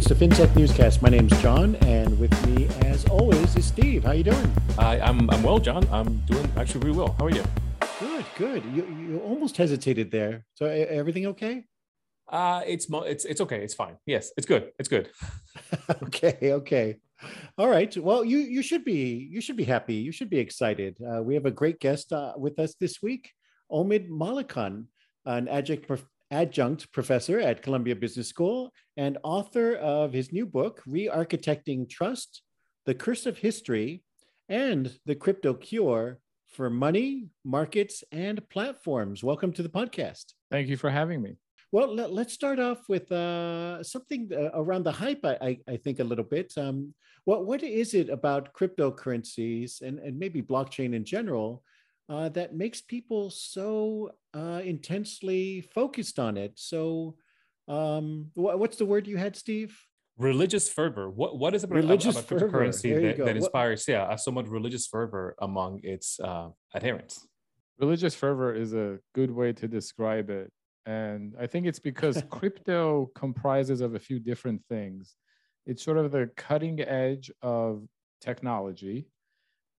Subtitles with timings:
[0.00, 1.02] it's the FinTech Newscast.
[1.02, 4.04] My name's John, and with me, as always, is Steve.
[4.04, 4.50] How are you doing?
[4.78, 5.86] I, I'm I'm well, John.
[5.92, 7.14] I'm doing actually really well.
[7.18, 7.44] How are you?
[7.98, 8.64] Good, good.
[8.74, 10.46] You you almost hesitated there.
[10.54, 11.66] So everything okay?
[12.32, 13.62] Uh it's it's it's okay.
[13.62, 13.96] It's fine.
[14.06, 14.70] Yes, it's good.
[14.78, 15.10] It's good.
[16.04, 16.96] okay, okay.
[17.58, 17.94] All right.
[17.98, 19.96] Well, you you should be you should be happy.
[19.96, 20.96] You should be excited.
[21.04, 23.32] Uh, we have a great guest uh, with us this week,
[23.70, 24.86] Omid Malekan,
[25.26, 25.86] an adjunct
[26.30, 32.42] adjunct professor at Columbia Business School and author of his new book, Re-Architecting Trust,
[32.86, 34.02] The Curse of History,
[34.48, 39.22] and The Crypto Cure for Money, Markets, and Platforms.
[39.22, 40.34] Welcome to the podcast.
[40.50, 41.36] Thank you for having me.
[41.72, 45.76] Well, let, us start off with uh, something uh, around the hype, I, I, I,
[45.76, 46.52] think, a little bit.
[46.56, 46.94] Um,
[47.24, 51.62] what, what is it about cryptocurrencies and, and maybe blockchain in general
[52.08, 56.52] uh, that makes people so uh, intensely focused on it.
[56.56, 57.16] So,
[57.68, 59.78] um, wh- what's the word you had, Steve?
[60.18, 61.08] Religious fervor.
[61.08, 64.86] What what is it about, religious about cryptocurrency that, that inspires yeah so much religious
[64.86, 67.26] fervor among its uh, adherents?
[67.78, 70.52] Religious fervor is a good way to describe it,
[70.84, 75.16] and I think it's because crypto comprises of a few different things.
[75.64, 77.86] It's sort of the cutting edge of
[78.20, 79.06] technology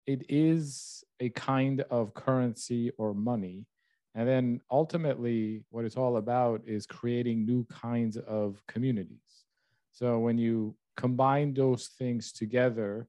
[0.07, 3.65] it is a kind of currency or money.
[4.13, 9.45] And then ultimately, what it's all about is creating new kinds of communities.
[9.91, 13.07] So when you combine those things together,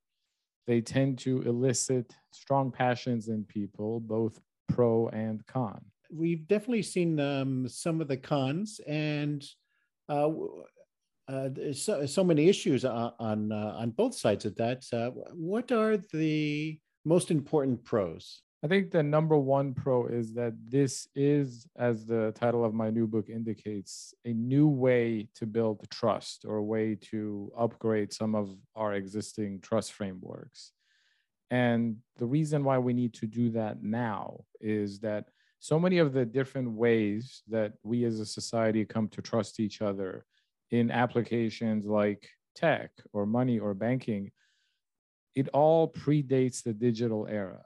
[0.66, 5.80] they tend to elicit strong passions in people, both pro and con.
[6.10, 9.44] We've definitely seen um, some of the cons, and
[10.08, 10.30] uh,
[11.26, 14.84] uh, so, so many issues on on, uh, on both sides of that.
[14.92, 18.42] Uh, what are the most important pros?
[18.64, 22.90] I think the number one pro is that this is, as the title of my
[22.90, 28.36] new book indicates, a new way to build trust or a way to upgrade some
[28.36, 30.70] of our existing trust frameworks.
[31.50, 35.24] And the reason why we need to do that now is that
[35.58, 39.82] so many of the different ways that we as a society come to trust each
[39.82, 40.24] other
[40.70, 44.30] in applications like tech or money or banking
[45.34, 47.62] it all predates the digital era.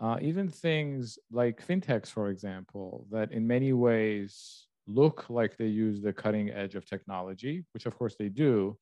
[0.00, 6.02] Uh, even things like fintechs, for example, that in many ways look like they use
[6.02, 8.76] the cutting edge of technology, which of course they do,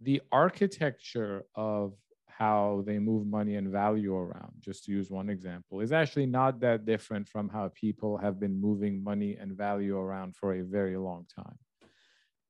[0.00, 1.92] the architecture of
[2.26, 6.60] how they move money and value around, just to use one example, is actually not
[6.60, 10.96] that different from how people have been moving money and value around for a very
[10.96, 11.58] long time.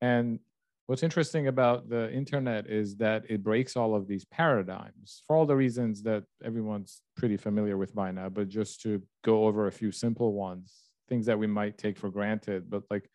[0.03, 0.41] And
[0.89, 5.45] What's interesting about the internet is that it breaks all of these paradigms for all
[5.45, 8.31] the reasons that everyone's pretty familiar with by now.
[8.31, 12.09] But just to go over a few simple ones, things that we might take for
[12.09, 13.11] granted, but like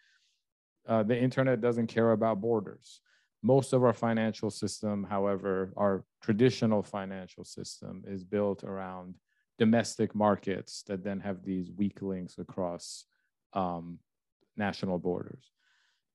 [0.88, 3.02] uh, the internet doesn't care about borders.
[3.42, 9.16] Most of our financial system, however, our traditional financial system is built around
[9.58, 13.06] domestic markets that then have these weak links across
[13.54, 13.98] um,
[14.58, 15.50] national borders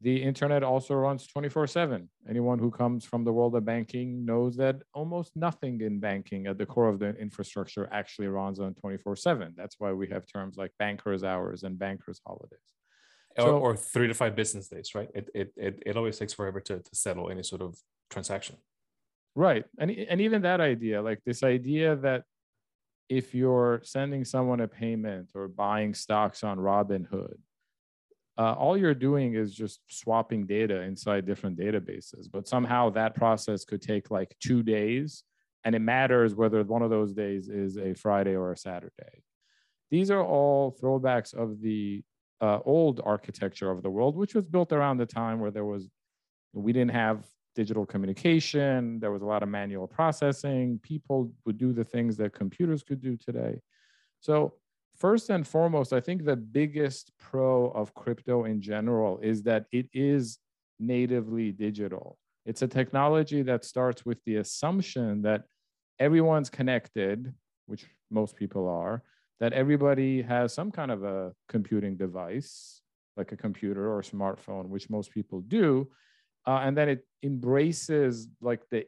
[0.01, 2.09] the internet also runs 24 7.
[2.29, 6.57] Anyone who comes from the world of banking knows that almost nothing in banking at
[6.57, 9.55] the core of the infrastructure actually runs on 24 7.
[9.57, 12.59] That's why we have terms like bankers' hours and bankers' holidays.
[13.39, 15.09] Or, so, or three to five business days, right?
[15.15, 17.77] It, it, it, it always takes forever to, to settle any sort of
[18.11, 18.57] transaction.
[19.35, 19.65] Right.
[19.79, 22.25] And, and even that idea, like this idea that
[23.09, 27.37] if you're sending someone a payment or buying stocks on Robinhood,
[28.39, 32.31] uh, all you're doing is just swapping data inside different databases.
[32.33, 35.25] But somehow that process could take like two days,
[35.65, 39.25] and it matters whether one of those days is a Friday or a Saturday.
[39.91, 42.05] These are all throwbacks of the
[42.41, 45.89] uh, old architecture of the world, which was built around the time where there was,
[46.53, 47.25] we didn't have
[47.57, 52.33] digital communication, there was a lot of manual processing, people would do the things that
[52.33, 53.61] computers could do today.
[54.21, 54.55] So
[54.99, 59.87] first and foremost, I think the biggest pro of crypto in general is that it
[59.93, 60.39] is
[60.79, 62.19] natively digital.
[62.45, 65.45] It's a technology that starts with the assumption that
[65.99, 67.33] everyone's connected,
[67.67, 69.03] which most people are,
[69.41, 72.81] that everybody has some kind of a computing device,
[73.17, 75.89] like a computer or a smartphone, which most people do.
[76.47, 78.85] Uh, and then it embraces like the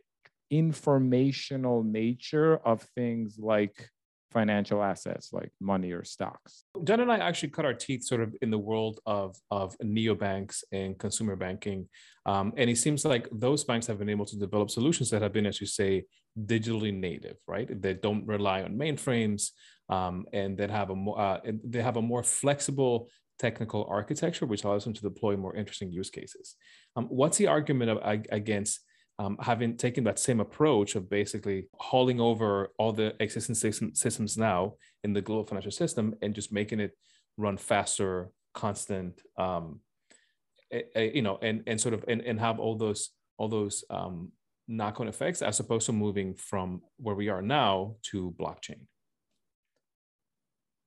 [0.50, 3.90] informational nature of things like
[4.30, 6.64] financial assets like money or stocks.
[6.84, 10.62] John and I actually cut our teeth sort of in the world of, of neobanks
[10.72, 11.88] and consumer banking.
[12.26, 15.32] Um, and it seems like those banks have been able to develop solutions that have
[15.32, 16.04] been, as you say,
[16.38, 17.68] digitally native, right?
[17.82, 19.50] That don't rely on mainframes
[19.88, 24.64] um, and that have a more, uh, they have a more flexible technical architecture, which
[24.64, 26.56] allows them to deploy more interesting use cases.
[26.94, 27.98] Um, what's the argument of,
[28.30, 28.80] against
[29.20, 34.38] um, having taken that same approach of basically hauling over all the existing system, systems
[34.38, 36.96] now in the global financial system and just making it
[37.36, 39.80] run faster, constant, um,
[40.96, 44.32] you know, and and sort of and, and have all those all those um,
[44.68, 48.86] knock-on effects as opposed to moving from where we are now to blockchain.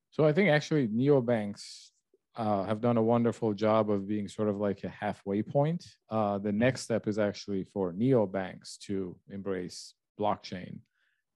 [0.10, 1.90] So I think actually neobanks
[2.36, 5.86] uh, have done a wonderful job of being sort of like a halfway point.
[6.10, 10.80] Uh, the next step is actually for neobanks to embrace blockchain.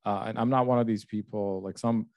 [0.06, 2.08] Uh, and I'm not one of these people, like some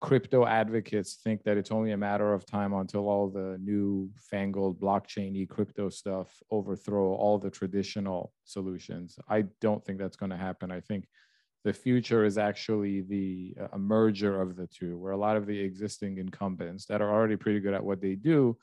[0.00, 4.80] crypto advocates think that it's only a matter of time until all the new fangled
[4.80, 9.18] blockchain crypto stuff overthrow all the traditional solutions.
[9.28, 10.70] I don't think that's going to happen.
[10.70, 11.08] I think
[11.64, 15.46] the future is actually the uh, a merger of the two where a lot of
[15.46, 18.56] the existing incumbents that are already pretty good at what they do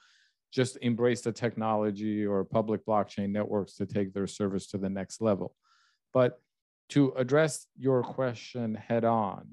[0.52, 5.22] just embrace the technology or public blockchain networks to take their service to the next
[5.22, 5.54] level.
[6.14, 6.40] But
[6.90, 9.48] to address your question head on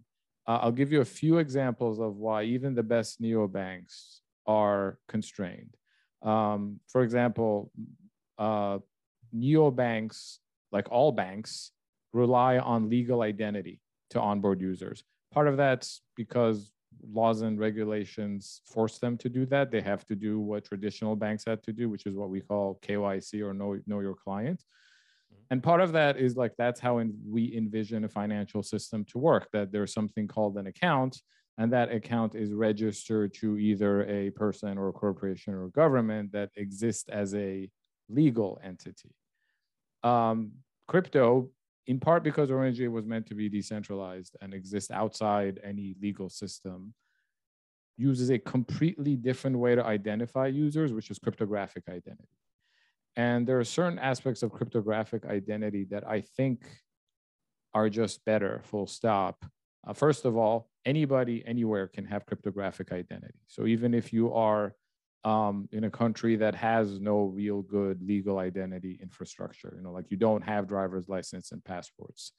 [0.47, 5.77] uh, i'll give you a few examples of why even the best neobanks are constrained.
[6.23, 7.71] Um, for example
[8.39, 8.79] uh,
[9.35, 10.39] neobanks
[10.73, 11.72] like all banks
[12.13, 13.81] rely on legal identity
[14.11, 15.03] to onboard users.
[15.33, 16.73] Part of that's because
[17.11, 19.71] laws and regulations force them to do that.
[19.71, 22.79] They have to do what traditional banks had to do, which is what we call
[22.83, 24.61] KYC or know, know your client.
[24.61, 25.43] Mm-hmm.
[25.51, 29.19] And part of that is like that's how in, we envision a financial system to
[29.19, 31.21] work that there's something called an account,
[31.59, 36.33] and that account is registered to either a person or a corporation or a government
[36.33, 37.69] that exists as a
[38.09, 39.15] legal entity.
[40.03, 40.53] Um,
[40.89, 41.51] crypto
[41.87, 46.95] in part because Orangea was meant to be decentralized and exist outside any legal system,
[47.97, 52.29] uses a completely different way to identify users, which is cryptographic identity.
[53.17, 56.65] And there are certain aspects of cryptographic identity that I think
[57.75, 59.45] are just better, full stop.
[59.87, 63.39] Uh, first of all, anybody anywhere can have cryptographic identity.
[63.49, 64.75] So even if you are
[65.25, 69.73] um, in a country that has no real good legal identity infrastructure.
[69.77, 72.33] You know, like you don't have driver's license and passports,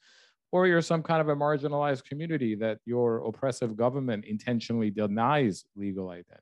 [0.52, 6.10] or you're some kind of a marginalized community that your oppressive government intentionally denies legal
[6.10, 6.40] identity.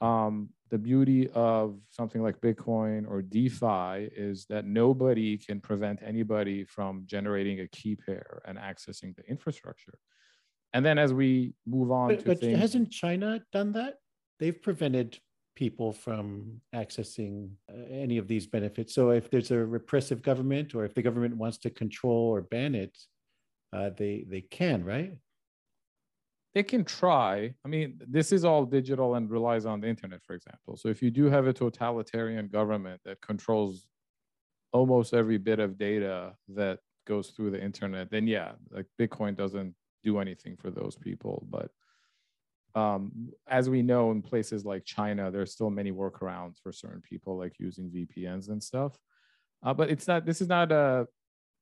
[0.00, 6.64] Um, the beauty of something like Bitcoin or DeFi is that nobody can prevent anybody
[6.64, 9.98] from generating a key pair and accessing the infrastructure.
[10.72, 13.96] And then as we move on but, to but things, hasn't China done that?
[14.38, 15.18] They've prevented
[15.60, 18.94] people from accessing uh, any of these benefits.
[18.94, 22.74] So if there's a repressive government or if the government wants to control or ban
[22.74, 22.96] it,
[23.74, 25.12] uh, they they can, right?
[26.54, 27.54] They can try.
[27.64, 30.78] I mean, this is all digital and relies on the internet, for example.
[30.78, 33.86] So if you do have a totalitarian government that controls
[34.72, 39.74] almost every bit of data that goes through the internet, then yeah, like Bitcoin doesn't
[40.02, 41.46] do anything for those people.
[41.50, 41.70] But
[42.74, 47.36] um, as we know in places like China, there's still many workarounds for certain people,
[47.36, 48.96] like using VPNs and stuff.
[49.62, 50.24] Uh, but it's not.
[50.24, 51.06] This is not a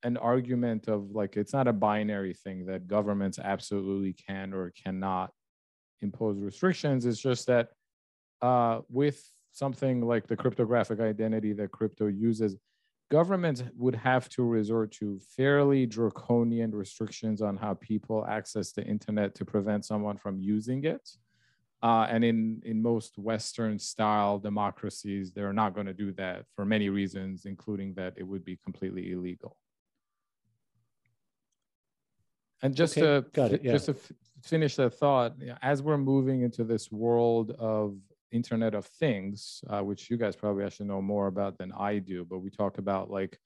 [0.05, 5.31] an argument of like it's not a binary thing that governments absolutely can or cannot
[6.00, 7.05] impose restrictions.
[7.05, 7.70] It's just that
[8.40, 9.20] uh, with
[9.52, 12.56] something like the cryptographic identity that crypto uses,
[13.11, 19.35] governments would have to resort to fairly draconian restrictions on how people access the internet
[19.35, 21.17] to prevent someone from using it.
[21.83, 26.65] Uh, and in, in most Western style democracies, they're not going to do that for
[26.65, 29.57] many reasons, including that it would be completely illegal.
[32.62, 33.73] And just okay, to it, yeah.
[33.73, 33.97] just to
[34.43, 37.97] finish that thought, as we're moving into this world of
[38.32, 42.25] Internet of Things, uh, which you guys probably actually know more about than I do,
[42.25, 43.38] but we talk about like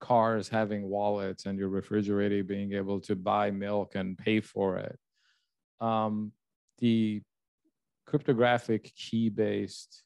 [0.00, 4.98] cars having wallets and your refrigerator being able to buy milk and pay for it.
[5.80, 6.32] Um,
[6.78, 7.22] the
[8.06, 10.02] cryptographic key based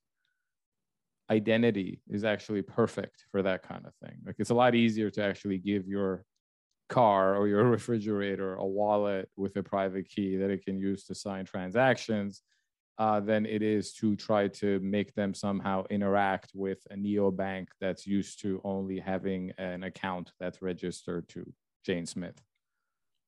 [1.30, 4.18] identity is actually perfect for that kind of thing.
[4.26, 6.24] Like it's a lot easier to actually give your
[6.88, 11.14] car or your refrigerator a wallet with a private key that it can use to
[11.14, 12.42] sign transactions
[13.00, 18.06] uh, than it is to try to make them somehow interact with a neobank that's
[18.06, 21.50] used to only having an account that's registered to
[21.82, 22.38] Jane Smith.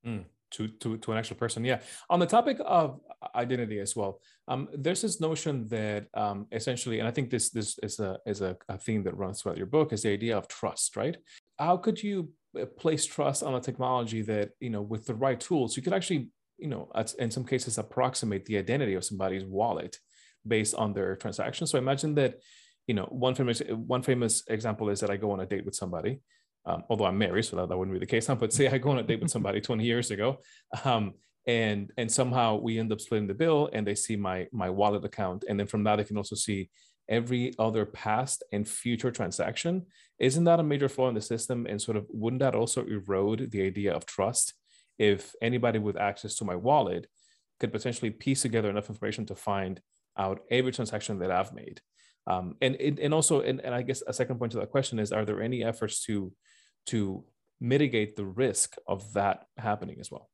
[0.06, 1.64] Mm, to, to, to an actual person.
[1.64, 1.80] Yeah.
[2.10, 3.00] On the topic of
[3.34, 7.78] identity as well, um, there's this notion that um, essentially, and I think this this
[7.82, 10.48] is a is a, a theme that runs throughout your book, is the idea of
[10.48, 11.16] trust, right?
[11.58, 12.28] How could you
[12.60, 15.94] uh, place trust on a technology that you know with the right tools you could
[15.94, 16.28] actually
[16.62, 16.88] you know,
[17.18, 19.98] in some cases approximate the identity of somebody's wallet
[20.46, 21.70] based on their transactions.
[21.70, 22.38] So imagine that,
[22.86, 25.74] you know, one famous one famous example is that I go on a date with
[25.74, 26.20] somebody,
[26.64, 28.26] um, although I'm married, so that, that wouldn't be the case.
[28.28, 30.38] But say I go on a date with somebody 20 years ago,
[30.84, 31.14] um,
[31.46, 35.04] and and somehow we end up splitting the bill, and they see my my wallet
[35.04, 36.70] account, and then from that they can also see
[37.08, 39.86] every other past and future transaction.
[40.20, 41.66] Isn't that a major flaw in the system?
[41.68, 44.54] And sort of wouldn't that also erode the idea of trust
[44.98, 47.06] if anybody with access to my wallet
[47.60, 49.80] could potentially piece together enough information to find
[50.18, 51.80] out every transaction that I've made?
[52.26, 55.12] Um, and, and also, and, and I guess a second point to that question is,
[55.12, 56.32] are there any efforts to,
[56.86, 57.24] to
[57.60, 60.28] mitigate the risk of that happening as well?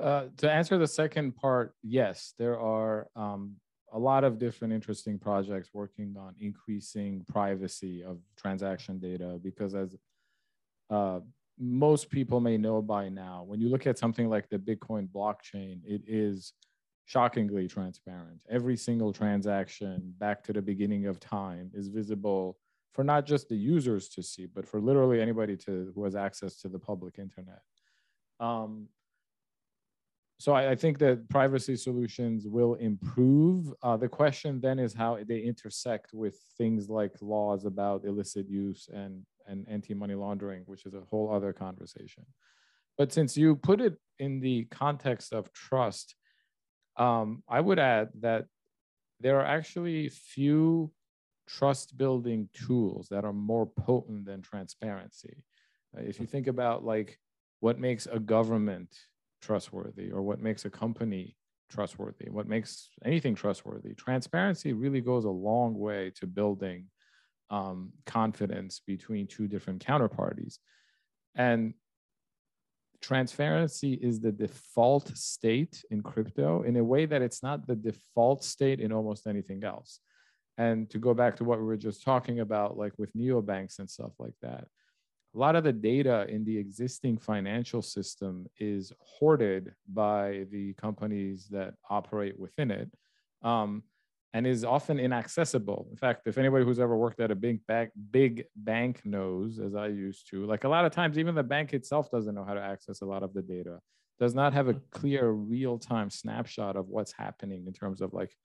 [0.00, 3.56] Uh, to answer the second part, yes, there are um,
[3.92, 9.96] a lot of different interesting projects working on increasing privacy of transaction data because as
[10.90, 11.20] uh,
[11.58, 15.80] most people may know by now, when you look at something like the Bitcoin blockchain,
[15.84, 16.52] it is
[17.06, 18.40] shockingly transparent.
[18.50, 22.58] Every single transaction back to the beginning of time is visible
[22.92, 26.56] for not just the users to see, but for literally anybody to who has access
[26.62, 27.60] to the public internet.
[28.40, 28.88] Um,
[30.38, 33.72] so I, I, think that privacy solutions will improve.
[33.82, 38.90] Uh, the question then is how they intersect with things like laws about illicit use
[38.92, 42.24] and, and anti-money laundering, which is a whole other conversation.
[42.98, 46.14] But since you put it in the context of trust,
[46.96, 48.46] um, I would add that
[49.20, 50.90] there are actually few
[51.46, 55.42] trust building tools that are more potent than transparency.
[55.96, 57.18] Uh, if you think about like
[57.60, 58.88] what makes a government
[59.40, 61.36] trustworthy or what makes a company
[61.70, 63.94] trustworthy, what makes anything trustworthy.
[63.94, 66.86] Transparency really goes a long way to building
[67.50, 70.58] um, confidence between two different counterparties.
[71.34, 71.74] And
[73.00, 78.42] transparency is the default state in crypto in a way that it's not the default
[78.44, 80.00] state in almost anything else.
[80.58, 83.88] And to go back to what we were just talking about, like with neobanks and
[83.88, 84.66] stuff like that,
[85.34, 91.46] a lot of the data in the existing financial system is hoarded by the companies
[91.50, 92.90] that operate within it
[93.42, 93.82] um,
[94.36, 95.88] and is often inaccessible.
[95.90, 99.74] In fact, if anybody who's ever worked at a big bank, big bank knows, as
[99.74, 102.52] I used to, like a lot of times, even the bank itself doesn't know how
[102.52, 103.80] to access a lot of the data,
[104.20, 104.84] does not have a mm-hmm.
[104.90, 108.36] clear real time snapshot of what's happening in terms of like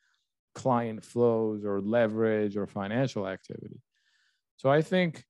[0.56, 3.82] client flows or leverage or financial activity.
[4.56, 5.26] So I think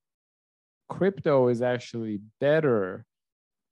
[0.88, 3.04] crypto is actually better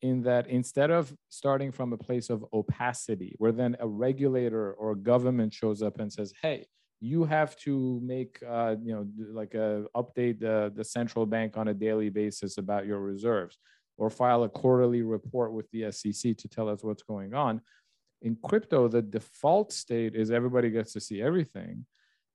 [0.02, 4.90] in that instead of starting from a place of opacity, where then a regulator or
[4.92, 6.66] a government shows up and says, "Hey,
[7.00, 11.68] you have to make, uh, you know, like a update the, the central bank on
[11.68, 13.58] a daily basis about your reserves,
[13.96, 17.60] or file a quarterly report with the SEC to tell us what's going on."
[18.22, 21.86] In crypto, the default state is everybody gets to see everything,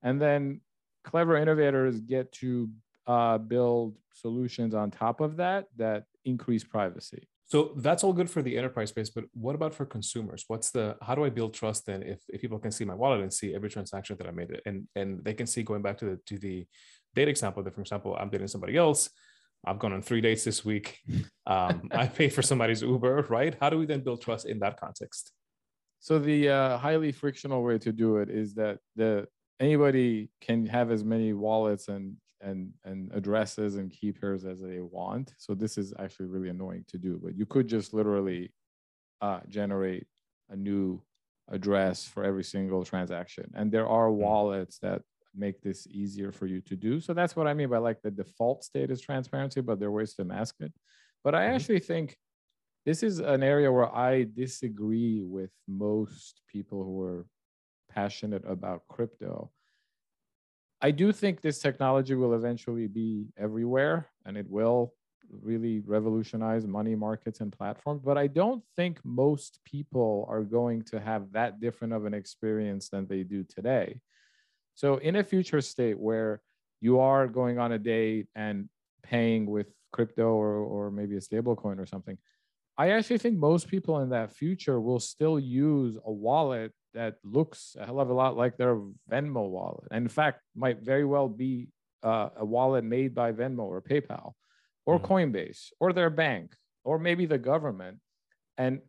[0.02, 0.62] and then
[1.04, 2.70] clever innovators get to
[3.06, 7.28] uh, build solutions on top of that that increase privacy.
[7.48, 10.46] So that's all good for the enterprise space, but what about for consumers?
[10.48, 13.22] What's the how do I build trust then if, if people can see my wallet
[13.22, 16.06] and see every transaction that I made and and they can see going back to
[16.06, 16.66] the to the
[17.14, 19.10] date example that for example I'm dating somebody else,
[19.64, 21.00] I've gone on three dates this week,
[21.46, 23.56] um, I paid for somebody's Uber, right?
[23.60, 25.32] How do we then build trust in that context?
[26.00, 29.28] So the uh, highly frictional way to do it is that the
[29.60, 35.34] anybody can have as many wallets and and and addresses and keypairs as they want.
[35.38, 38.52] So this is actually really annoying to do, but you could just literally
[39.22, 40.08] uh, generate
[40.50, 41.02] a new
[41.50, 43.52] address for every single transaction.
[43.56, 44.18] And there are hmm.
[44.18, 45.02] wallets that
[45.38, 47.02] make this easier for you to do.
[47.02, 49.92] So that's what I mean by like the default state is transparency, but there are
[49.92, 50.74] ways to mask it.
[51.24, 51.56] But I mm-hmm.
[51.56, 52.18] actually think
[52.86, 57.26] this is an area where I disagree with most people who are
[57.90, 59.52] passionate about crypto
[60.86, 64.94] I do think this technology will eventually be everywhere and it will
[65.32, 68.04] really revolutionize money markets and platforms.
[68.06, 72.90] But I don't think most people are going to have that different of an experience
[72.90, 74.00] than they do today.
[74.76, 76.40] So, in a future state where
[76.82, 78.70] you are going on a date and
[79.02, 82.16] paying with crypto or, or maybe a stable coin or something,
[82.78, 87.76] I actually think most people in that future will still use a wallet that looks
[87.80, 89.88] a hell of a lot like their Venmo wallet.
[89.92, 91.70] And in fact, might very well be
[92.02, 94.34] uh, a wallet made by Venmo or PayPal
[94.86, 95.14] or mm-hmm.
[95.14, 98.00] Coinbase or their bank or maybe the government.
[98.58, 98.80] And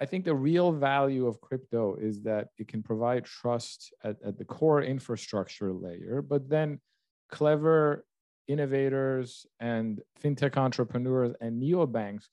[0.00, 4.38] I think the real value of crypto is that it can provide trust at, at
[4.38, 6.80] the core infrastructure layer, but then
[7.30, 8.04] clever
[8.46, 12.26] innovators and fintech entrepreneurs and neobanks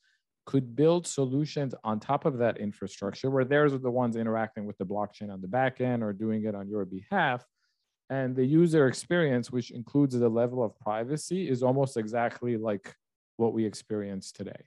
[0.46, 4.78] could build solutions on top of that infrastructure where theirs are the ones interacting with
[4.78, 7.46] the blockchain on the back end or doing it on your behalf.
[8.10, 12.94] And the user experience, which includes the level of privacy, is almost exactly like
[13.38, 14.66] what we experience today.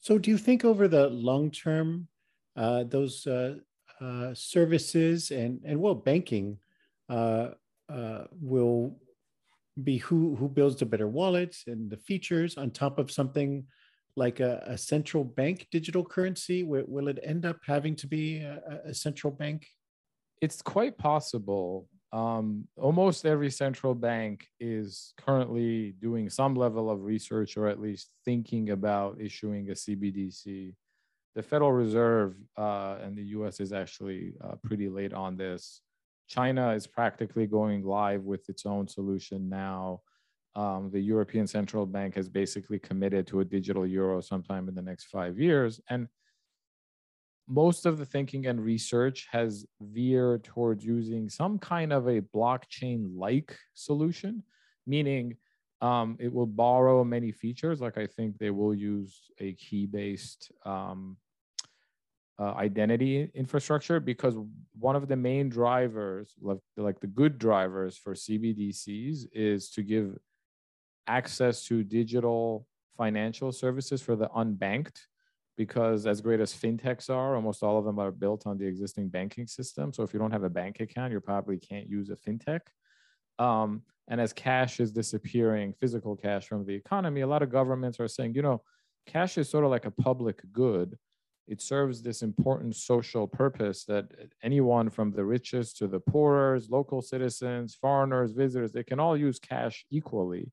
[0.00, 2.08] So, do you think over the long term,
[2.56, 3.56] uh, those uh,
[4.00, 6.58] uh, services and and well, banking
[7.08, 7.48] uh,
[7.88, 8.98] uh, will
[9.82, 13.64] be who who builds the better wallets and the features on top of something
[14.16, 16.62] like a, a central bank digital currency?
[16.62, 19.66] Will, it end up having to be a, a central bank?
[20.40, 21.88] It's quite possible.
[22.12, 28.12] Um, almost every central bank is currently doing some level of research or at least
[28.24, 30.74] thinking about issuing a CBDC.
[31.34, 35.80] The Federal Reserve uh, and the US is actually uh, pretty late on this.
[36.28, 40.00] China is practically going live with its own solution now
[40.56, 44.82] um, the European Central Bank has basically committed to a digital euro sometime in the
[44.82, 45.80] next five years.
[45.90, 46.08] And
[47.48, 53.10] most of the thinking and research has veered towards using some kind of a blockchain
[53.16, 54.42] like solution,
[54.86, 55.36] meaning
[55.80, 57.80] um, it will borrow many features.
[57.80, 61.16] Like I think they will use a key based um,
[62.38, 64.34] uh, identity infrastructure because
[64.78, 70.16] one of the main drivers, like, like the good drivers for CBDCs, is to give
[71.06, 75.00] access to digital financial services for the unbanked
[75.56, 79.08] because as great as fintechs are almost all of them are built on the existing
[79.08, 79.92] banking system.
[79.92, 82.60] So if you don't have a bank account you probably can't use a fintech.
[83.38, 87.98] Um, and as cash is disappearing physical cash from the economy a lot of governments
[87.98, 88.62] are saying you know
[89.06, 90.98] cash is sort of like a public good.
[91.46, 94.06] It serves this important social purpose that
[94.42, 99.38] anyone from the richest to the poorest local citizens foreigners visitors they can all use
[99.38, 100.50] cash equally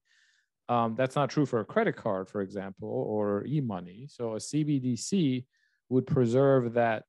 [0.70, 4.08] um, that's not true for a credit card, for example, or e money.
[4.10, 5.46] So a CBDC
[5.90, 7.04] would preserve that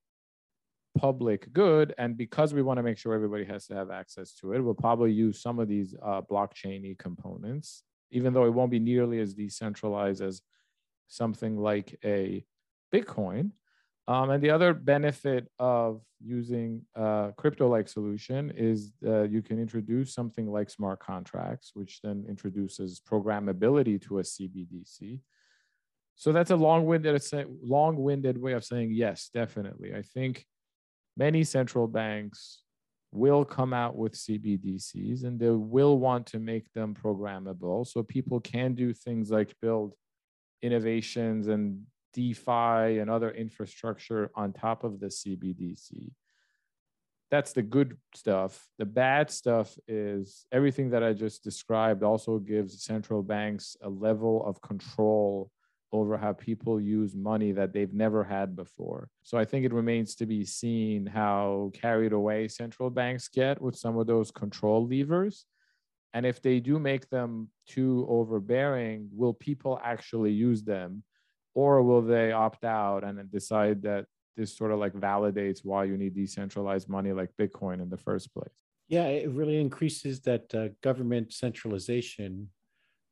[0.96, 1.94] public good.
[1.98, 4.74] And because we want to make sure everybody has to have access to it, we'll
[4.74, 9.34] probably use some of these uh, blockchain components, even though it won't be nearly as
[9.34, 10.42] decentralized as
[11.08, 12.44] something like a
[12.92, 13.52] Bitcoin.
[14.08, 20.12] Um, and the other benefit of using a crypto-like solution is uh, you can introduce
[20.12, 25.20] something like smart contracts, which then introduces programmability to a CBDC.
[26.16, 27.22] So that's a long-winded,
[27.62, 29.94] long-winded way of saying yes, definitely.
[29.94, 30.46] I think
[31.16, 32.62] many central banks
[33.12, 38.40] will come out with CBDCs and they will want to make them programmable so people
[38.40, 39.94] can do things like build
[40.62, 46.12] innovations and DeFi and other infrastructure on top of the CBDC.
[47.30, 48.68] That's the good stuff.
[48.78, 54.44] The bad stuff is everything that I just described also gives central banks a level
[54.44, 55.50] of control
[55.92, 59.08] over how people use money that they've never had before.
[59.22, 63.76] So I think it remains to be seen how carried away central banks get with
[63.76, 65.44] some of those control levers.
[66.14, 71.02] And if they do make them too overbearing, will people actually use them?
[71.54, 75.96] Or will they opt out and decide that this sort of like validates why you
[75.96, 80.68] need decentralized money like bitcoin in the first place yeah it really increases that uh,
[80.82, 82.48] government centralization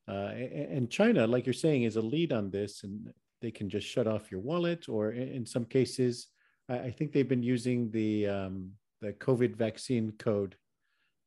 [0.09, 3.87] uh, and china like you're saying is a lead on this and they can just
[3.87, 6.29] shut off your wallet or in some cases
[6.69, 10.57] i think they've been using the um, the covid vaccine code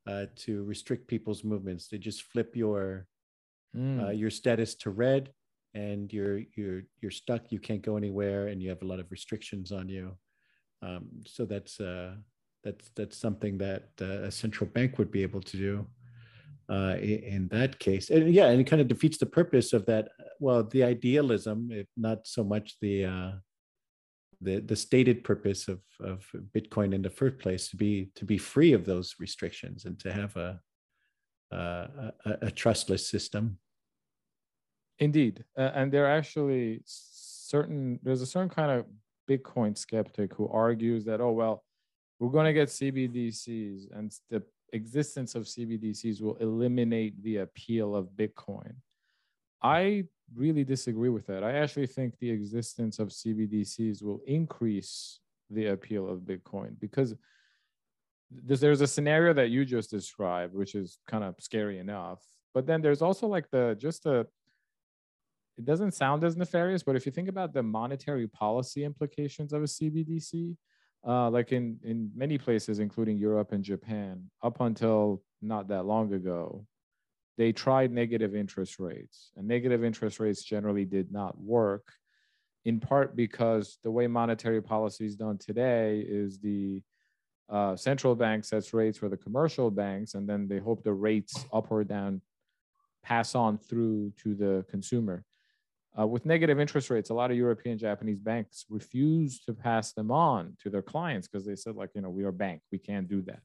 [0.05, 3.07] uh, to restrict people's movements they just flip your
[3.75, 4.17] mm.
[4.17, 5.29] your status to red
[5.73, 9.11] and you're you're you're stuck you can't go anywhere and you have a lot of
[9.11, 10.15] restrictions on you.
[10.81, 12.15] Um, so that's uh,
[12.63, 15.87] that's that's something that uh, a central bank would be able to do
[16.69, 18.09] uh, in, that case.
[18.09, 20.09] And yeah and it kind of defeats the purpose of that
[20.39, 23.31] well the idealism if not so much the uh,
[24.41, 28.37] the the stated purpose of of bitcoin in the first place to be to be
[28.37, 30.59] free of those restrictions and to have a
[31.51, 33.59] a, a trustless system
[34.99, 37.99] Indeed, uh, and there are actually certain.
[38.03, 38.85] There's a certain kind of
[39.29, 41.63] Bitcoin skeptic who argues that oh well,
[42.19, 48.09] we're going to get CBDCs, and the existence of CBDCs will eliminate the appeal of
[48.15, 48.73] Bitcoin.
[49.61, 51.43] I really disagree with that.
[51.43, 57.15] I actually think the existence of CBDCs will increase the appeal of Bitcoin because
[58.31, 62.19] there's a scenario that you just described, which is kind of scary enough.
[62.53, 64.27] But then there's also like the just the
[65.57, 69.61] it doesn't sound as nefarious, but if you think about the monetary policy implications of
[69.61, 70.55] a CBDC,
[71.07, 76.13] uh, like in, in many places, including Europe and Japan, up until not that long
[76.13, 76.65] ago,
[77.37, 81.91] they tried negative interest rates, and negative interest rates generally did not work.
[82.65, 86.81] in part because the way monetary policy is done today is the
[87.49, 91.45] uh, central bank sets rates for the commercial banks, and then they hope the rates
[91.51, 92.21] up or down
[93.03, 95.25] pass on through to the consumer.
[95.99, 100.09] Uh, with negative interest rates, a lot of European Japanese banks refuse to pass them
[100.09, 102.79] on to their clients because they said, like, you know, we are a bank, we
[102.79, 103.41] can't do that.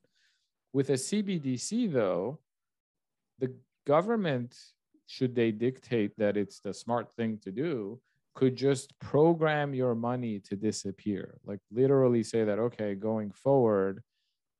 [0.72, 2.38] With a CBDC, though,
[3.38, 3.52] the
[3.87, 4.56] government,
[5.06, 8.00] should they dictate that it's the smart thing to do,
[8.34, 11.38] could just program your money to disappear.
[11.44, 14.02] Like literally say that, okay, going forward,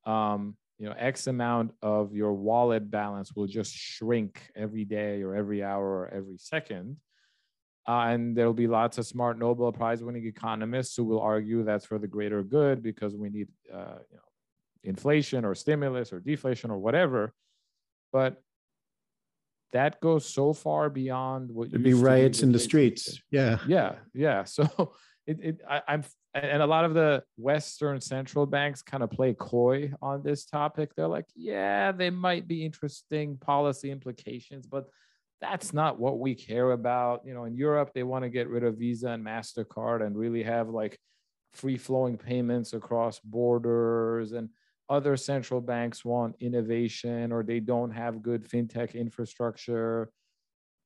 [0.05, 5.35] um, you know, X amount of your wallet balance will just shrink every day or
[5.35, 6.97] every hour or every second.
[7.89, 11.87] Uh, and there'll be lots of smart Nobel Prize winning economists who will argue that's
[11.87, 14.23] for the greater good because we need, uh, you know,
[14.85, 17.33] inflation or stimulus or deflation or whatever.
[18.13, 18.43] But
[19.73, 23.23] that goes so far beyond what There'd be riots in the streets.
[23.31, 23.59] Yeah.
[23.67, 23.95] Yeah.
[24.15, 24.45] Yeah.
[24.55, 24.93] So
[25.27, 29.35] it, it I, I'm and a lot of the Western central banks kind of play
[29.35, 30.95] coy on this topic.
[30.95, 34.87] They're like, yeah, they might be interesting policy implications, but
[35.41, 37.23] that's not what we care about.
[37.25, 40.43] You know, in Europe, they want to get rid of Visa and MasterCard and really
[40.43, 40.99] have like
[41.53, 44.49] free flowing payments across borders and
[44.89, 50.11] other central banks want innovation or they don't have good fintech infrastructure.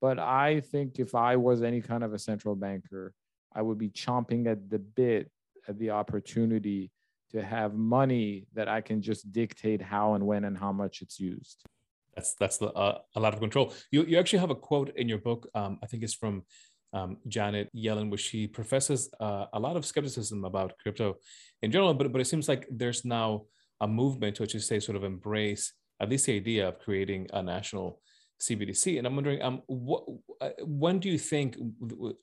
[0.00, 3.14] But I think if I was any kind of a central banker,
[3.54, 5.30] I would be chomping at the bit
[5.68, 6.90] at the opportunity
[7.30, 11.20] to have money that I can just dictate how and when and how much it's
[11.20, 11.64] used.
[12.14, 13.72] That's that's the, uh, a lot of control.
[13.90, 15.48] You you actually have a quote in your book.
[15.54, 16.44] Um, I think it's from
[16.92, 21.16] um, Janet Yellen, where she professes uh, a lot of skepticism about crypto
[21.62, 21.94] in general.
[21.94, 23.44] But but it seems like there's now
[23.80, 27.42] a movement to, to say sort of embrace at least the idea of creating a
[27.42, 28.00] national
[28.40, 28.98] CBDC.
[28.98, 30.04] And I'm wondering, um, what,
[30.40, 31.56] uh, when do you think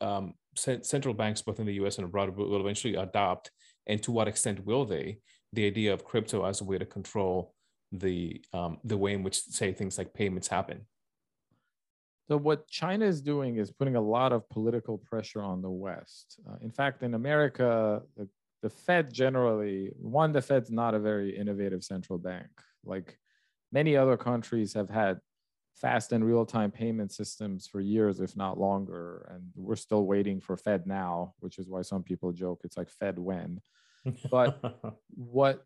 [0.01, 3.51] um, central banks, both in the US and abroad, will eventually adopt,
[3.87, 5.19] and to what extent will they,
[5.53, 7.53] the idea of crypto as a way to control
[7.91, 10.85] the um, the way in which, say, things like payments happen?
[12.27, 16.39] So what China is doing is putting a lot of political pressure on the West.
[16.47, 18.27] Uh, in fact, in America, the
[18.61, 22.49] the Fed generally, one, the Fed's not a very innovative central bank.
[22.83, 23.17] Like
[23.71, 25.19] many other countries have had
[25.75, 29.29] fast and real time payment systems for years, if not longer.
[29.33, 33.17] And we're still waiting for FedNow, which is why some people joke it's like Fed
[33.17, 33.61] when.
[34.31, 34.59] But
[35.15, 35.65] what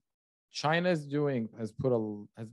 [0.53, 2.47] China is doing has put a has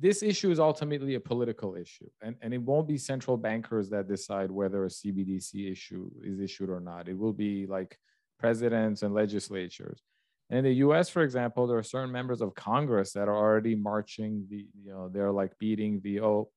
[0.00, 4.08] this issue is ultimately a political issue, and and it won't be central bankers that
[4.08, 7.08] decide whether a CBDC issue is issued or not.
[7.08, 7.96] It will be like
[8.38, 10.02] presidents and legislatures.
[10.50, 13.74] And in the US, for example, there are certain members of Congress that are already
[13.74, 16.50] marching the, you know, they're like beating the, oh,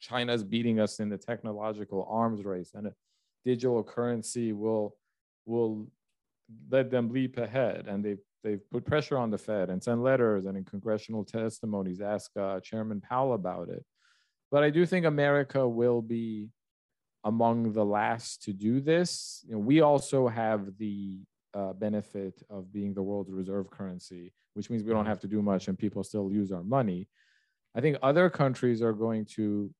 [0.00, 2.94] China's beating us in the technological arms race and a
[3.44, 4.96] digital currency will
[5.44, 5.88] will
[6.70, 7.86] let them leap ahead.
[7.88, 12.00] And they've they've put pressure on the Fed and sent letters and in congressional testimonies
[12.00, 13.84] ask uh, Chairman Powell about it.
[14.50, 16.50] But I do think America will be
[17.24, 19.44] among the last to do this.
[19.46, 21.20] You know, we also have the
[21.54, 25.08] uh, benefit of being the world's reserve currency, which means we don't mm-hmm.
[25.08, 27.08] have to do much and people still use our money.
[27.74, 29.70] I think other countries are going to,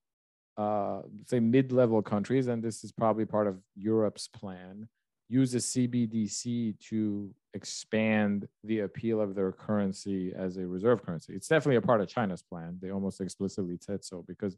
[0.57, 4.87] uh, say, mid level countries, and this is probably part of Europe's plan,
[5.29, 11.33] use a CBDC to expand the appeal of their currency as a reserve currency.
[11.33, 12.77] It's definitely a part of China's plan.
[12.81, 14.57] They almost explicitly said so because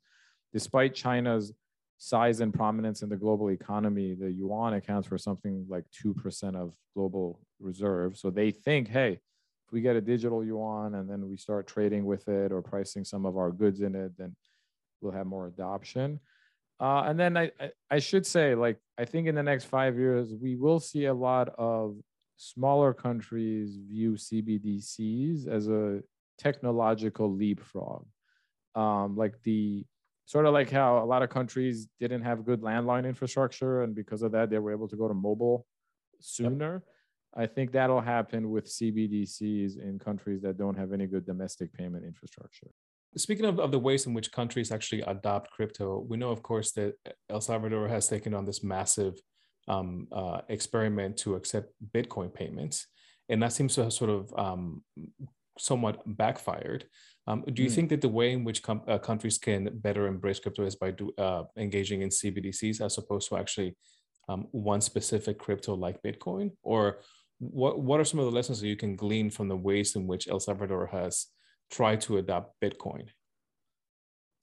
[0.54, 1.54] despite China's
[1.98, 6.74] size and prominence in the global economy, the yuan accounts for something like 2% of
[6.94, 8.18] global reserve.
[8.18, 9.20] So they think, hey,
[9.68, 13.04] if we get a digital yuan and then we start trading with it or pricing
[13.06, 14.36] some of our goods in it, then
[15.02, 16.20] we'll have more adoption.
[16.80, 17.52] Uh, and then I,
[17.90, 21.14] I should say, like, I think in the next five years, we will see a
[21.14, 21.96] lot of
[22.38, 26.02] smaller countries view CBDCs as a
[26.38, 28.06] technological leapfrog.
[28.76, 29.86] Um, like the
[30.26, 34.22] sort of like how a lot of countries didn't have good landline infrastructure and because
[34.22, 35.66] of that they were able to go to mobile
[36.20, 36.84] sooner
[37.36, 37.44] yep.
[37.44, 42.04] i think that'll happen with cbdcs in countries that don't have any good domestic payment
[42.04, 42.70] infrastructure
[43.18, 46.72] speaking of, of the ways in which countries actually adopt crypto we know of course
[46.72, 46.94] that
[47.30, 49.16] el salvador has taken on this massive
[49.68, 52.88] um, uh, experiment to accept bitcoin payments
[53.30, 54.84] and that seems to have sort of um,
[55.58, 56.86] somewhat backfired
[57.28, 57.74] um, do you mm.
[57.74, 60.92] think that the way in which com- uh, countries can better embrace crypto is by
[60.92, 63.76] do, uh, engaging in CBDCs as opposed to actually
[64.30, 66.52] um, one specific crypto like Bitcoin?
[66.64, 67.00] Or
[67.40, 70.08] what, what are some of the lessons that you can glean from the ways in
[70.08, 71.28] which El Salvador has
[71.72, 73.08] tried to adopt Bitcoin?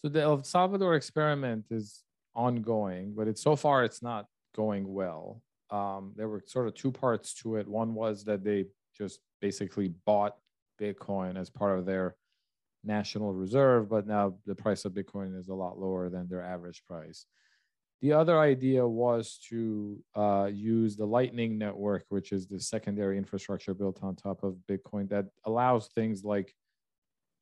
[0.04, 2.02] So the El Salvador experiment is
[2.34, 5.42] ongoing, but it's so far it's not going well.
[5.72, 7.66] um, there were sort of two parts to it.
[7.66, 10.36] One was that they just basically bought
[10.80, 12.14] Bitcoin as part of their
[12.84, 16.82] national reserve, but now the price of Bitcoin is a lot lower than their average
[16.86, 17.24] price.
[18.02, 23.74] The other idea was to uh, use the Lightning Network, which is the secondary infrastructure
[23.74, 26.52] built on top of Bitcoin that allows things like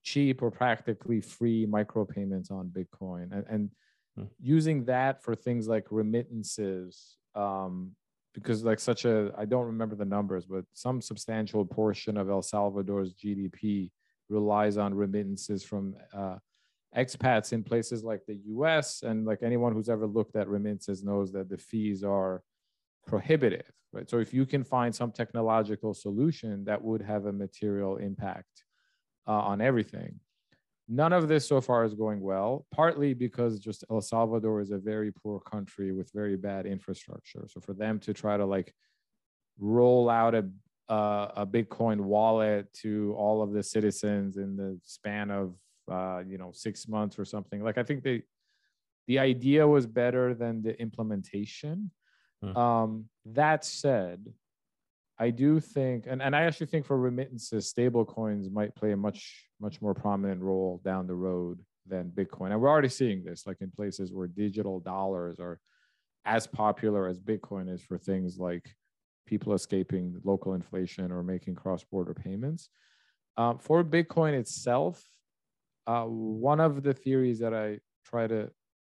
[0.03, 3.71] cheap or practically free micropayments on Bitcoin, and, and
[4.17, 4.25] hmm.
[4.41, 7.17] using that for things like remittances.
[7.35, 7.93] Um,
[8.33, 12.43] because like such a I don't remember the numbers, but some substantial portion of El
[12.43, 13.91] Salvador's GDP
[14.29, 16.37] relies on remittances from uh,
[16.97, 19.03] expats in places like the US.
[19.03, 22.43] And like anyone who's ever looked at remittances knows that the fees are
[23.07, 24.09] prohibitive, right?
[24.09, 28.65] So if you can find some technological solution that would have a material impact
[29.27, 30.21] uh, on everything.
[30.89, 34.79] None of this so far is going well, partly because just El Salvador is a
[34.79, 37.47] very poor country with very bad infrastructure.
[37.49, 38.75] So for them to try to like
[39.59, 40.49] roll out a
[40.89, 45.55] uh, a Bitcoin wallet to all of the citizens in the span of
[45.91, 47.63] uh, you know six months or something.
[47.63, 48.23] Like I think the
[49.07, 51.93] the idea was better than the implementation.
[52.43, 52.57] Hmm.
[52.57, 54.33] Um, that said,
[55.21, 58.97] I do think, and, and I actually think for remittances, stable coins might play a
[58.97, 62.53] much much more prominent role down the road than Bitcoin.
[62.53, 65.61] And we're already seeing this, like in places where digital dollars are
[66.25, 68.75] as popular as Bitcoin is for things like
[69.27, 72.71] people escaping local inflation or making cross-border payments.
[73.37, 75.07] Um, for Bitcoin itself,
[75.87, 78.51] uh, one of the theories that I try to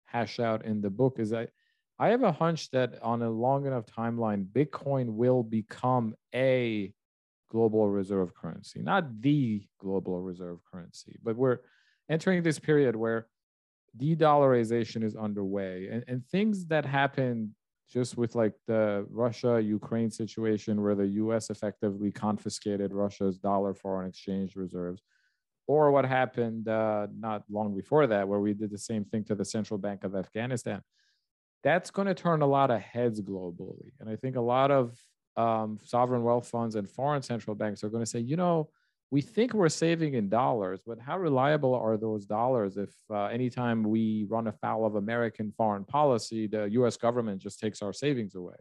[0.06, 1.48] hash out in the book is I,
[2.02, 6.92] I have a hunch that on a long enough timeline, Bitcoin will become a
[7.52, 11.60] global reserve currency, not the global reserve currency, but we're
[12.10, 13.28] entering this period where
[13.96, 17.54] de-dollarization is underway and, and things that happen
[17.88, 24.10] just with like the Russia Ukraine situation where the US effectively confiscated Russia's dollar foreign
[24.10, 25.04] exchange reserves,
[25.68, 29.36] or what happened uh, not long before that, where we did the same thing to
[29.36, 30.82] the Central Bank of Afghanistan.
[31.64, 33.92] That's going to turn a lot of heads globally.
[34.00, 34.98] And I think a lot of
[35.38, 38.70] um, sovereign wealth funds and foreign central banks are going to say, you know,
[39.12, 43.84] we think we're saving in dollars, but how reliable are those dollars if uh, anytime
[43.84, 48.56] we run afoul of American foreign policy, the US government just takes our savings away?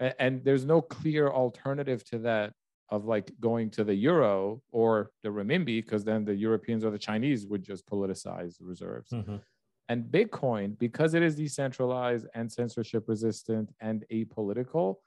[0.00, 2.54] And, and there's no clear alternative to that
[2.88, 6.98] of like going to the euro or the renminbi, because then the Europeans or the
[6.98, 9.10] Chinese would just politicize the reserves.
[9.10, 9.36] Mm-hmm.
[9.90, 14.98] And Bitcoin, because it is decentralized and censorship resistant and apolitical,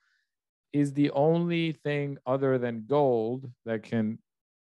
[0.73, 4.19] is the only thing other than gold that can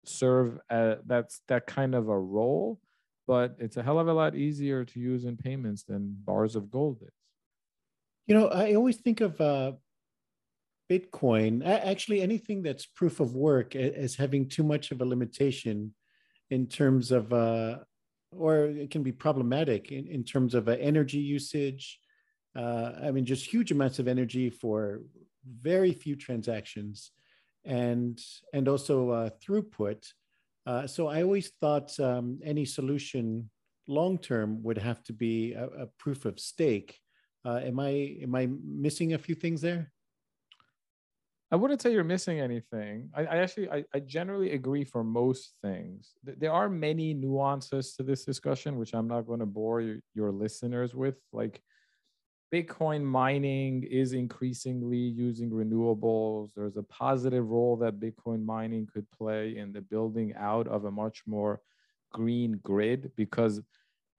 [0.04, 2.81] serve a, that's that kind of a role
[3.28, 6.70] but it's a hell of a lot easier to use in payments than bars of
[6.70, 7.12] gold is.
[8.26, 9.72] You know i always think of uh,
[10.90, 15.94] bitcoin actually anything that's proof of work as having too much of a limitation
[16.50, 17.78] in terms of uh,
[18.37, 21.99] or it can be problematic in, in terms of uh, energy usage
[22.57, 25.01] uh, i mean just huge amounts of energy for
[25.62, 27.12] very few transactions
[27.64, 28.21] and
[28.53, 30.05] and also uh, throughput.
[30.67, 33.51] Uh, so I always thought um, any solution
[33.87, 36.99] long term would have to be a, a proof of stake.
[37.45, 39.93] Uh, am I am I missing a few things there?
[41.51, 43.11] I wouldn't say you're missing anything.
[43.15, 46.13] I, I actually I, I, generally agree for most things.
[46.23, 50.31] There are many nuances to this discussion, which I'm not going to bore your, your
[50.31, 51.17] listeners with.
[51.33, 51.63] Like
[52.53, 56.51] Bitcoin mining is increasingly using renewables.
[56.55, 60.91] There's a positive role that Bitcoin mining could play in the building out of a
[60.91, 61.63] much more
[62.13, 63.63] green grid because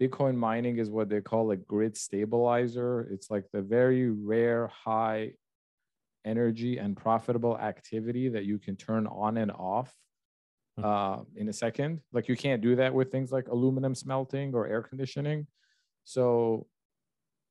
[0.01, 3.07] Bitcoin mining is what they call a grid stabilizer.
[3.11, 5.33] It's like the very rare high
[6.25, 9.93] energy and profitable activity that you can turn on and off
[10.77, 10.85] hmm.
[10.85, 12.01] uh, in a second.
[12.11, 15.47] Like you can't do that with things like aluminum smelting or air conditioning.
[16.03, 16.67] So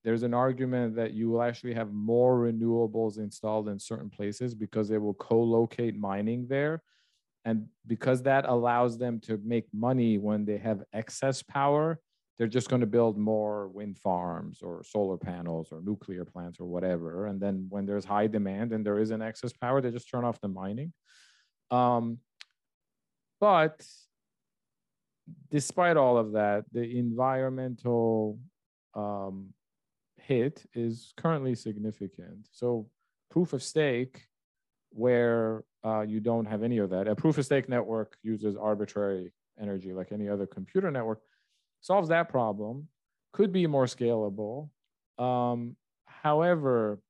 [0.04, 4.88] there's an argument that you will actually have more renewables installed in certain places because
[4.88, 6.82] they will co-locate mining there
[7.44, 11.98] and because that allows them to make money when they have excess power
[12.38, 16.66] they're just going to build more wind farms or solar panels or nuclear plants or
[16.66, 20.10] whatever and then when there's high demand and there is an excess power they just
[20.10, 20.92] turn off the mining
[21.70, 22.18] um,
[23.40, 23.84] but
[25.50, 28.38] despite all of that the environmental
[28.94, 29.52] um,
[30.28, 32.48] hit is currently significant.
[32.52, 32.88] So
[33.30, 34.26] proof of stake,
[34.90, 39.32] where uh, you don't have any of that, a proof of stake network uses arbitrary
[39.60, 41.20] energy like any other computer network,
[41.80, 42.88] solves that problem,
[43.32, 44.70] could be more scalable.
[45.18, 47.00] Um, however,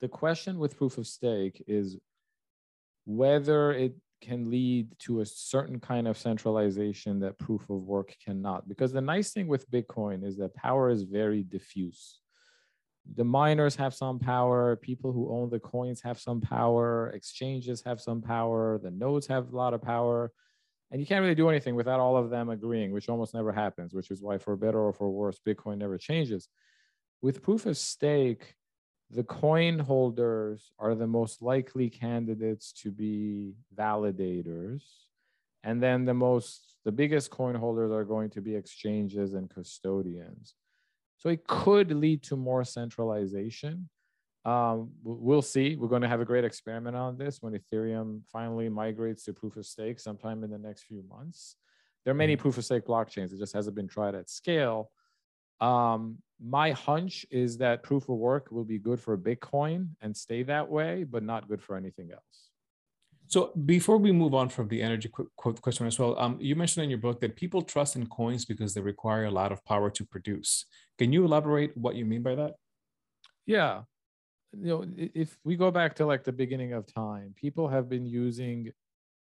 [0.00, 1.98] the question with proof of stake is
[3.04, 8.68] whether it can lead to a certain kind of centralization that proof of work cannot.
[8.68, 12.20] Because the nice thing with Bitcoin is that power is very diffuse.
[13.16, 18.00] The miners have some power, people who own the coins have some power, exchanges have
[18.00, 20.30] some power, the nodes have a lot of power.
[20.90, 23.94] And you can't really do anything without all of them agreeing, which almost never happens,
[23.94, 26.48] which is why, for better or for worse, Bitcoin never changes.
[27.22, 28.54] With proof of stake,
[29.10, 34.82] the coin holders are the most likely candidates to be validators.
[35.62, 40.54] And then the most the biggest coin holders are going to be exchanges and custodians.
[41.18, 43.90] So it could lead to more centralization
[44.44, 48.68] um, we'll see we're going to have a great experiment on this when ethereum finally
[48.68, 51.56] migrates to proof of stake sometime in the next few months
[52.04, 52.42] there are many mm-hmm.
[52.42, 54.90] proof of stake blockchains it just hasn't been tried at scale
[55.60, 60.42] um, my hunch is that proof of work will be good for Bitcoin and stay
[60.44, 62.50] that way, but not good for anything else.
[63.26, 66.90] So before we move on from the energy question as well, um, you mentioned in
[66.90, 70.04] your book that people trust in coins because they require a lot of power to
[70.04, 70.64] produce.
[70.98, 72.54] Can you elaborate what you mean by that?
[73.46, 73.82] Yeah,
[74.52, 78.06] you know, if we go back to like the beginning of time, people have been
[78.06, 78.72] using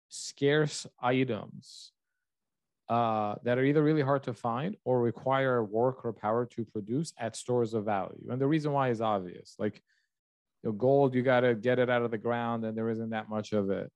[0.10, 1.92] scarce items
[2.90, 7.14] uh, that are either really hard to find or require work or power to produce
[7.18, 8.28] at stores of value.
[8.30, 9.56] And the reason why is obvious.
[9.60, 9.82] Like
[10.64, 13.10] you know, gold, you got to get it out of the ground, and there isn't
[13.10, 13.92] that much of it.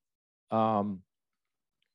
[0.51, 1.01] Um,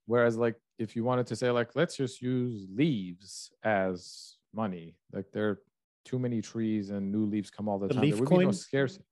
[0.06, 5.26] whereas, like, if you wanted to say, like, let's just use leaves as money, like
[5.32, 5.60] there are
[6.04, 8.02] too many trees and new leaves come all the, the time.
[8.02, 8.38] Leaf there would coin?
[8.40, 9.04] be no scarcity.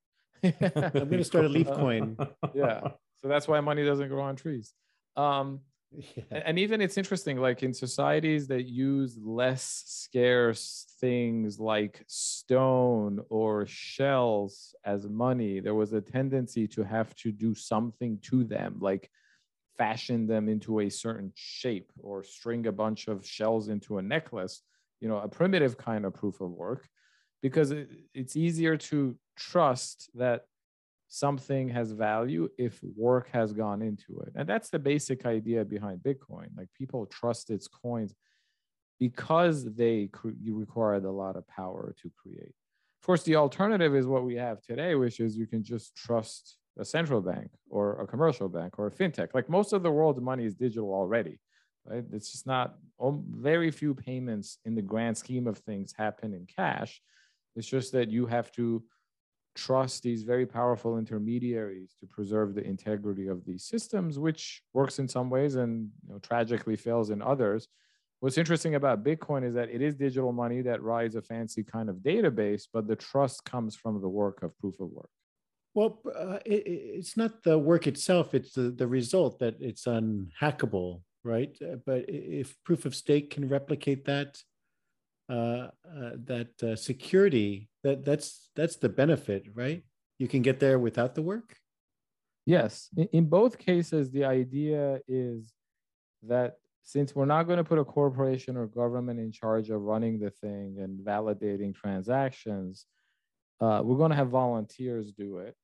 [0.43, 2.17] I'm going to start a leaf coin.
[2.55, 2.81] yeah.
[3.19, 4.75] So that's why money doesn't grow on trees.
[5.17, 5.61] Um,
[6.17, 6.25] yeah.
[6.31, 13.67] and even it's interesting like in societies that use less scarce things like stone or
[13.67, 19.11] shells as money there was a tendency to have to do something to them like
[19.79, 24.63] fashion them into a certain shape or string a bunch of shells into a necklace
[25.01, 26.89] you know a primitive kind of proof of work
[27.45, 30.47] because it, it's easier to trust that
[31.09, 34.33] something has value if work has gone into it.
[34.35, 36.49] And that's the basic idea behind Bitcoin.
[36.57, 38.15] Like people trust its coins
[38.99, 40.09] because they
[40.49, 42.55] required a lot of power to create.
[43.03, 46.57] Of course, the alternative is what we have today, which is you can just trust
[46.79, 49.35] a central bank or a commercial bank or a fintech.
[49.35, 51.39] Like most of the world's money is digital already,
[51.85, 52.05] right?
[52.11, 56.47] It's just not oh, very few payments in the grand scheme of things happen in
[56.47, 57.03] cash.
[57.57, 58.83] It's just that you have to
[59.55, 65.09] trust these very powerful intermediaries to preserve the integrity of these systems, which works in
[65.09, 67.69] some ways and you know, tragically fails in others.
[68.21, 71.89] What's interesting about Bitcoin is that it is digital money that rides a fancy kind
[71.89, 75.11] of database, but the trust comes from the work of proof of work.
[75.75, 81.03] Well, uh, it, it's not the work itself; it's the, the result that it's unhackable,
[81.25, 81.55] right?
[81.61, 84.39] Uh, but if proof of stake can replicate that,
[85.29, 89.83] uh, uh, that uh, security that that's that's the benefit right?
[90.19, 91.57] You can get there without the work?
[92.47, 92.89] Yes.
[92.97, 95.53] In, in both cases the idea is
[96.23, 100.19] that since we're not going to put a corporation or government in charge of running
[100.19, 102.87] the thing and validating transactions
[103.61, 105.55] uh, we're going to have volunteers do it.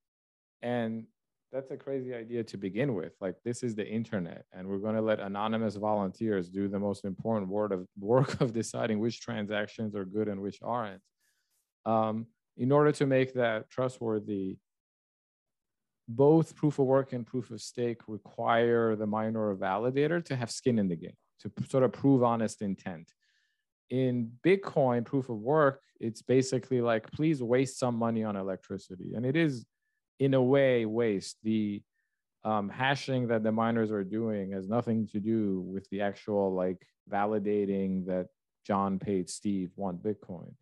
[0.63, 1.07] And
[1.53, 3.13] that's a crazy idea to begin with.
[3.21, 7.05] Like this is the internet, and we're going to let anonymous volunteers do the most
[7.05, 11.03] important word of work of deciding which transactions are good and which aren't.
[11.85, 14.59] Um, in order to make that trustworthy,
[16.09, 20.51] both proof of work and proof of stake require the miner or validator to have
[20.51, 23.13] skin in the game to sort of prove honest intent.
[23.89, 29.15] In Bitcoin, proof of work, it's basically like, please waste some money on electricity.
[29.15, 29.65] And it is
[30.21, 31.39] in a way waste.
[31.43, 31.83] The
[32.45, 36.87] um, hashing that the miners are doing has nothing to do with the actual like
[37.11, 38.29] validating that
[38.67, 40.53] john paid steve one bitcoin.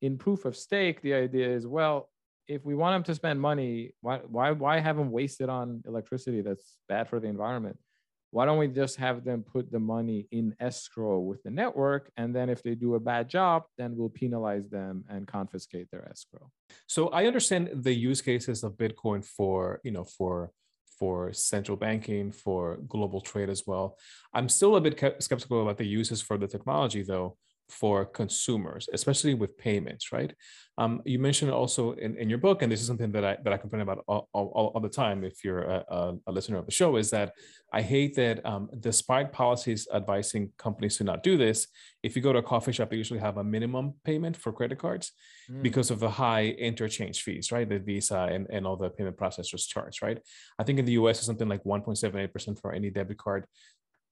[0.00, 2.08] In proof of stake the idea is well
[2.48, 6.40] if we want them to spend money why why why have them wasted on electricity
[6.40, 7.78] that's bad for the environment
[8.32, 12.34] why don't we just have them put the money in escrow with the network and
[12.34, 16.50] then if they do a bad job then we'll penalize them and confiscate their escrow?
[16.86, 20.50] So i understand the use cases of bitcoin for you know for
[20.98, 23.98] for central banking for global trade as well.
[24.32, 27.36] I'm still a bit skeptical about the uses for the technology though
[27.72, 30.32] for consumers, especially with payments, right?
[30.78, 33.52] Um, you mentioned also in, in your book, and this is something that I that
[33.52, 35.24] I complain about all, all, all the time.
[35.24, 37.32] If you're a, a, listener of the show, is that
[37.72, 41.66] I hate that um, despite policies advising companies to not do this,
[42.02, 44.78] if you go to a coffee shop, they usually have a minimum payment for credit
[44.78, 45.12] cards
[45.50, 45.62] mm.
[45.62, 47.68] because of the high interchange fees, right?
[47.68, 50.18] The Visa and, and all the payment processors charge, right?
[50.58, 53.46] I think in the US it's something like 1.78% for any debit card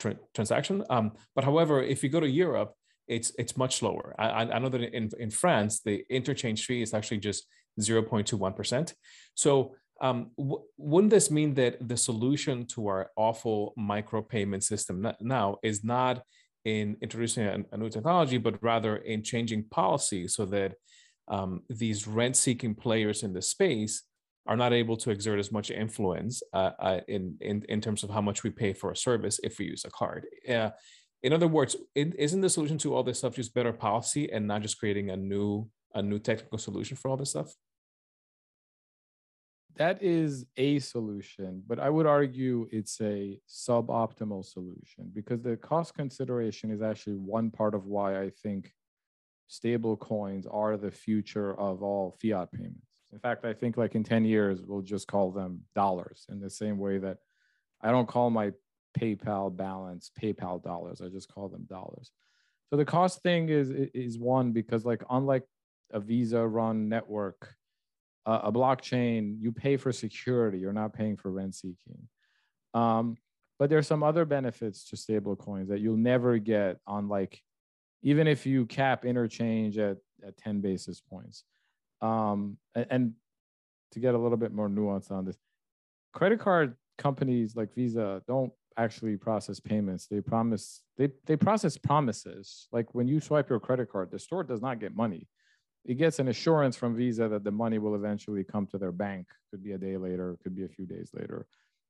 [0.00, 0.84] tra- transaction.
[0.90, 2.74] Um, but however, if you go to Europe,
[3.10, 4.14] it's it's much lower.
[4.18, 7.44] I, I know that in, in France, the interchange fee is actually just
[7.80, 8.94] 0.21%.
[9.34, 15.58] So um, w- wouldn't this mean that the solution to our awful micropayment system now
[15.62, 16.22] is not
[16.64, 20.74] in introducing a, a new technology, but rather in changing policy so that
[21.28, 24.04] um, these rent-seeking players in the space
[24.46, 28.10] are not able to exert as much influence uh, uh, in, in in terms of
[28.10, 30.26] how much we pay for a service if we use a card.
[30.48, 30.70] Uh,
[31.22, 34.46] in other words, is not the solution to all this stuff just better policy and
[34.46, 37.54] not just creating a new a new technical solution for all this stuff?
[39.76, 45.94] That is a solution, but I would argue it's a suboptimal solution because the cost
[45.94, 48.72] consideration is actually one part of why I think
[49.46, 52.86] stable coins are the future of all fiat payments.
[53.12, 56.50] In fact, I think like in 10 years, we'll just call them dollars in the
[56.50, 57.18] same way that
[57.80, 58.52] I don't call my
[58.98, 61.00] PayPal balance, PayPal dollars.
[61.00, 62.10] I just call them dollars.
[62.70, 65.44] So the cost thing is is one because like unlike
[65.92, 67.54] a Visa run network,
[68.26, 70.58] uh, a blockchain, you pay for security.
[70.58, 72.08] You're not paying for rent seeking.
[72.74, 73.16] Um,
[73.58, 77.42] but there's some other benefits to stable coins that you'll never get on like
[78.02, 81.44] even if you cap interchange at, at 10 basis points.
[82.00, 83.12] Um, and, and
[83.92, 85.36] to get a little bit more nuance on this,
[86.12, 90.06] credit card companies like Visa don't actually process payments.
[90.06, 92.68] They promise they they process promises.
[92.72, 95.28] Like when you swipe your credit card, the store does not get money.
[95.84, 99.26] It gets an assurance from Visa that the money will eventually come to their bank.
[99.50, 101.46] Could be a day later, could be a few days later.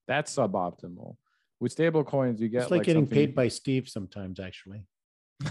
[0.06, 1.16] That's suboptimal.
[1.60, 3.16] With stable coins, you get it's like, like getting something...
[3.16, 4.86] paid by Steve sometimes, actually.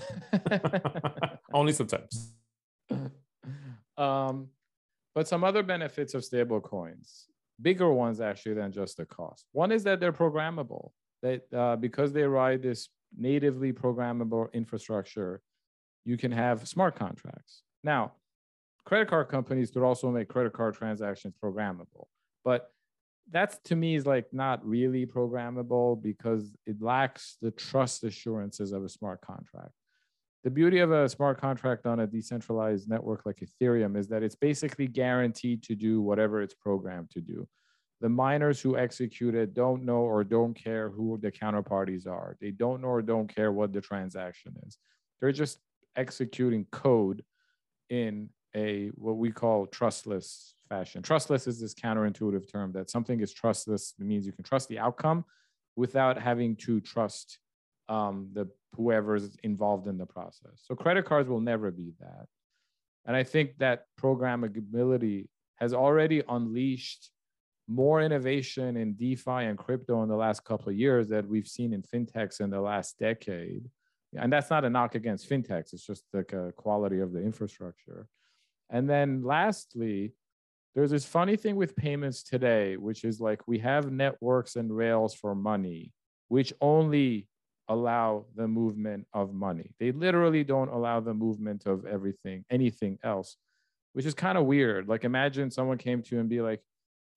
[1.53, 2.33] Only sometimes.
[3.97, 4.47] Um,
[5.13, 7.25] but some other benefits of stable coins,
[7.61, 9.45] bigger ones actually than just the cost.
[9.51, 10.91] One is that they're programmable
[11.21, 15.41] that uh, because they ride this natively programmable infrastructure,
[16.05, 17.63] you can have smart contracts.
[17.83, 18.13] Now,
[18.85, 22.07] credit card companies could also make credit card transactions programmable,
[22.43, 22.71] but
[23.31, 28.83] that's to me is like not really programmable because it lacks the trust assurances of
[28.83, 29.71] a smart contract.
[30.43, 34.35] The beauty of a smart contract on a decentralized network like Ethereum is that it's
[34.35, 37.47] basically guaranteed to do whatever it's programmed to do
[38.01, 42.37] the miners who execute it don't know or don't care who the counterparties are.
[42.39, 44.77] They don't know or don't care what the transaction is.
[45.19, 45.59] They're just
[45.95, 47.23] executing code
[47.89, 51.01] in a what we call trustless fashion.
[51.01, 54.79] Trustless is this counterintuitive term that something is trustless it means you can trust the
[54.79, 55.25] outcome
[55.75, 57.39] without having to trust
[57.89, 60.61] um, the whoever's involved in the process.
[60.63, 62.27] So credit cards will never be that.
[63.05, 67.09] And I think that programmability has already unleashed
[67.69, 71.71] more innovation in DeFi and crypto in the last couple of years that we've seen
[71.71, 73.69] in fintechs in the last decade.
[74.17, 78.07] And that's not a knock against fintechs, it's just like quality of the infrastructure.
[78.71, 80.13] And then lastly,
[80.73, 85.13] there's this funny thing with payments today, which is like we have networks and rails
[85.13, 85.93] for money,
[86.27, 87.27] which only
[87.67, 89.75] allow the movement of money.
[89.79, 93.37] They literally don't allow the movement of everything, anything else,
[93.93, 94.87] which is kind of weird.
[94.87, 96.61] Like imagine someone came to you and be like,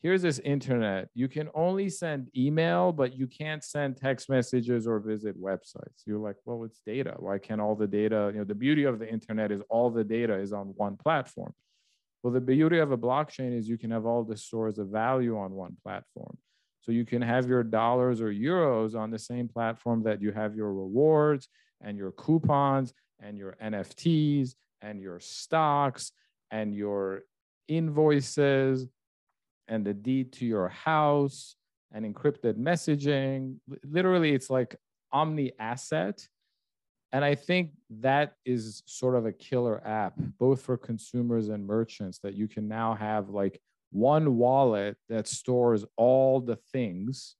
[0.03, 1.09] here's this internet.
[1.14, 6.03] You can only send email, but you can't send text messages or visit websites.
[6.07, 7.14] You're like, well, it's data.
[7.18, 10.05] Why can't all the data, you know, the beauty of the internet is all the
[10.05, 11.55] data is on one platform.
[12.22, 15.38] Well, the beauty of a blockchain is you can have all the stores of value
[15.38, 16.36] on one platform.
[16.80, 20.57] So you can have your dollars or euros on the same platform that you have
[20.57, 21.48] your rewards
[21.80, 26.11] and your coupons and your NFTs and your stocks
[26.50, 27.22] and your
[27.68, 28.86] invoices
[29.72, 31.56] and the deed to your house
[31.92, 33.56] and encrypted messaging.
[33.84, 34.76] Literally, it's like
[35.12, 36.28] omni asset.
[37.10, 37.70] And I think
[38.00, 42.68] that is sort of a killer app, both for consumers and merchants, that you can
[42.68, 43.60] now have like
[43.90, 47.36] one wallet that stores all the things.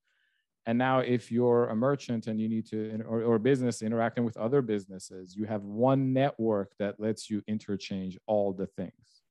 [0.65, 4.37] And now, if you're a merchant and you need to, or, or business interacting with
[4.37, 9.22] other businesses, you have one network that lets you interchange all the things.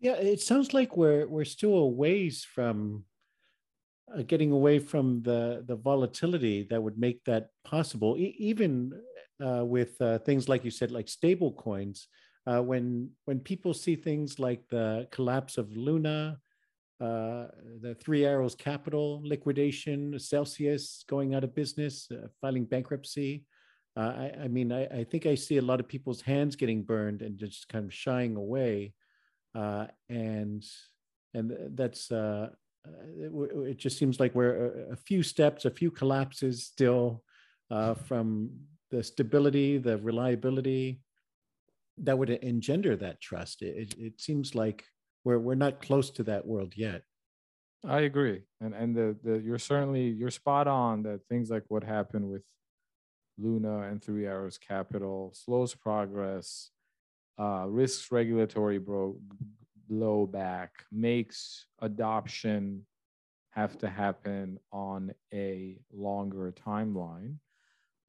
[0.00, 3.04] Yeah, it sounds like we're we're still a ways from
[4.14, 8.16] uh, getting away from the the volatility that would make that possible.
[8.18, 8.92] E- even
[9.44, 12.08] uh, with uh, things like you said, like stable coins.
[12.46, 16.38] Uh, when when people see things like the collapse of Luna,
[17.00, 17.46] uh,
[17.80, 23.44] the Three Arrows Capital liquidation, Celsius going out of business, uh, filing bankruptcy.
[23.96, 27.20] I, I, mean, I, I, think I see a lot of people's hands getting burned
[27.20, 28.94] and just kind of shying away,
[29.54, 30.64] Uh, and
[31.34, 32.48] and that's uh,
[32.86, 33.32] uh, it,
[33.70, 37.22] it, just seems like we're a, a, few steps, a few collapses still
[38.06, 38.50] from
[38.90, 41.00] the stability, the reliability
[41.98, 43.62] that would engender that trust.
[43.62, 44.84] It, it seems like
[45.24, 47.02] we're we're not close to that world yet.
[47.86, 51.84] I agree, and and the the you're certainly you're spot on that things like what
[51.84, 52.42] happened with
[53.38, 56.70] Luna and Three Arrows Capital slows progress,
[57.40, 59.18] uh, risks regulatory bro-
[59.90, 62.84] blowback, makes adoption
[63.50, 67.36] have to happen on a longer timeline.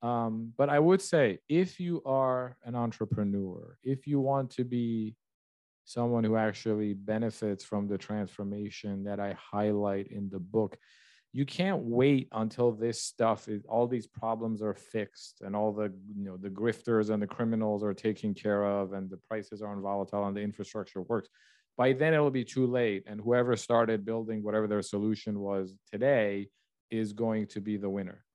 [0.04, 5.16] Um, but I would say if you are an entrepreneur, if you want to be
[5.86, 10.78] someone who actually benefits from the transformation that I highlight in the book,
[11.34, 15.94] you can't wait until this stuff is all these problems are fixed and all the
[16.16, 19.82] you know the grifters and the criminals are taken care of and the prices aren't
[19.82, 21.30] volatile and the infrastructure works
[21.78, 26.48] by then it'll be too late and whoever started building whatever their solution was today
[26.90, 28.26] is going to be the winner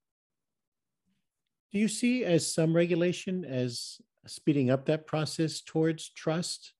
[1.72, 6.72] do you see as some regulation as speeding up that process towards trust?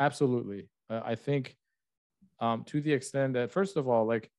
[0.00, 0.68] Absolutely.
[0.90, 1.56] Uh, I think
[2.40, 4.30] um, to the extent that, first of all, like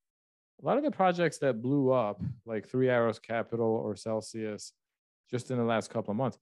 [0.61, 4.73] a lot of the projects that blew up, like Three Arrows Capital or Celsius,
[5.29, 6.37] just in the last couple of months,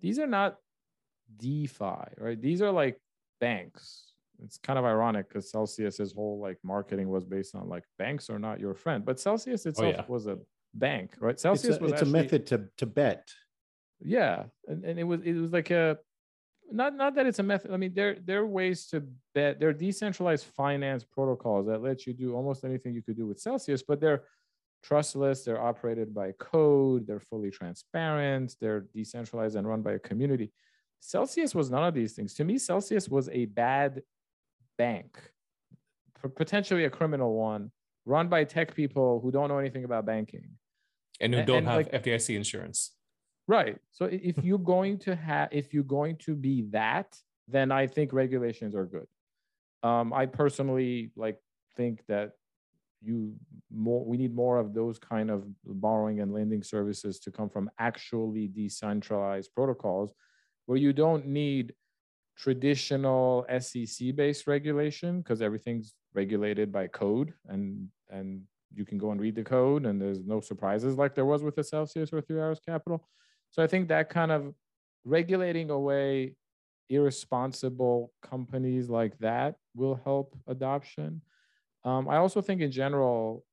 [0.00, 0.56] these are not
[1.36, 2.40] DeFi, right?
[2.40, 3.00] These are like
[3.40, 4.12] banks.
[4.42, 8.38] It's kind of ironic because Celsius's whole like marketing was based on like banks are
[8.38, 10.04] not your friend, but Celsius oh, itself oh, yeah.
[10.08, 10.38] was a
[10.74, 11.38] bank, right?
[11.38, 13.28] Celsius it's a, was it's actually, a method to to bet.
[14.00, 15.98] Yeah, and, and it was it was like a
[16.72, 17.72] not not that it's a method.
[17.72, 19.02] I mean, there there are ways to
[19.34, 19.58] bet.
[19.58, 23.40] There are decentralized finance protocols that let you do almost anything you could do with
[23.40, 24.22] Celsius, but they're
[24.82, 25.44] trustless.
[25.44, 27.06] They're operated by code.
[27.06, 28.56] They're fully transparent.
[28.60, 30.52] They're decentralized and run by a community.
[31.00, 32.34] Celsius was none of these things.
[32.34, 34.02] To me, Celsius was a bad
[34.76, 35.18] bank,
[36.36, 37.70] potentially a criminal one,
[38.04, 40.50] run by tech people who don't know anything about banking
[41.20, 42.92] and who don't and have like, FDIC insurance.
[43.50, 43.78] Right.
[43.90, 48.12] So if you're going to have, if you're going to be that, then I think
[48.12, 49.08] regulations are good.
[49.82, 51.38] Um, I personally like
[51.76, 52.32] think that
[53.02, 53.34] you
[53.72, 57.70] more we need more of those kind of borrowing and lending services to come from
[57.78, 60.12] actually decentralized protocols
[60.66, 61.72] where you don't need
[62.36, 68.42] traditional SEC based regulation because everything's regulated by code and and
[68.74, 71.56] you can go and read the code and there's no surprises like there was with
[71.56, 73.08] the Celsius or Three Arrows Capital.
[73.50, 74.54] So I think that kind of
[75.04, 76.34] regulating away
[76.88, 81.22] irresponsible companies like that will help adoption.
[81.84, 83.44] Um, I also think in general,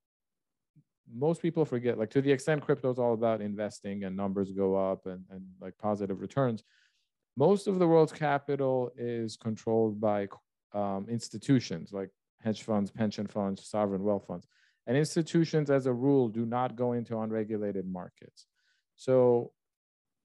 [1.13, 4.75] most people forget, like to the extent crypto is all about investing and numbers go
[4.75, 6.63] up and, and like positive returns.
[7.37, 10.27] Most of the world's capital is controlled by
[10.73, 12.09] um, institutions like
[12.41, 14.47] hedge funds, pension funds, sovereign wealth funds.
[14.87, 18.45] And institutions, as a rule, do not go into unregulated markets.
[18.95, 19.51] So,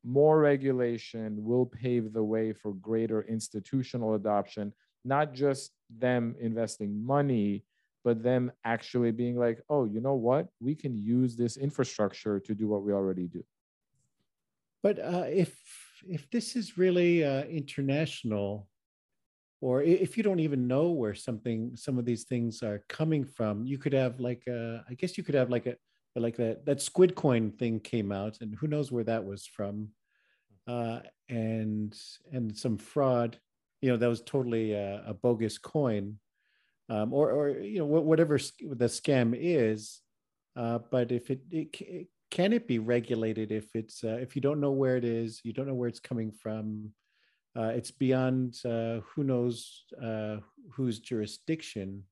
[0.05, 4.73] more regulation will pave the way for greater institutional adoption,
[5.05, 7.65] not just them investing money,
[8.05, 10.49] but them actually being like, oh, you know what?
[10.61, 13.45] We can use this infrastructure to do what we already do.
[14.83, 15.57] But uh, if
[16.09, 18.67] if this is really uh, international,
[19.63, 23.65] or if you don't even know where something some of these things are coming from
[23.65, 25.77] you could have like a, i guess you could have like a
[26.21, 29.89] like that that squid coin thing came out and who knows where that was from
[30.67, 31.99] uh, and
[32.33, 33.39] and some fraud
[33.81, 36.19] you know that was totally a, a bogus coin
[36.89, 40.01] um, or or you know whatever the scam is
[40.57, 44.61] uh, but if it, it, can it be regulated if it's uh, if you don't
[44.61, 46.93] know where it is you don't know where it's coming from
[47.57, 50.37] uh, it's beyond uh, who knows uh,
[50.71, 52.05] whose jurisdiction.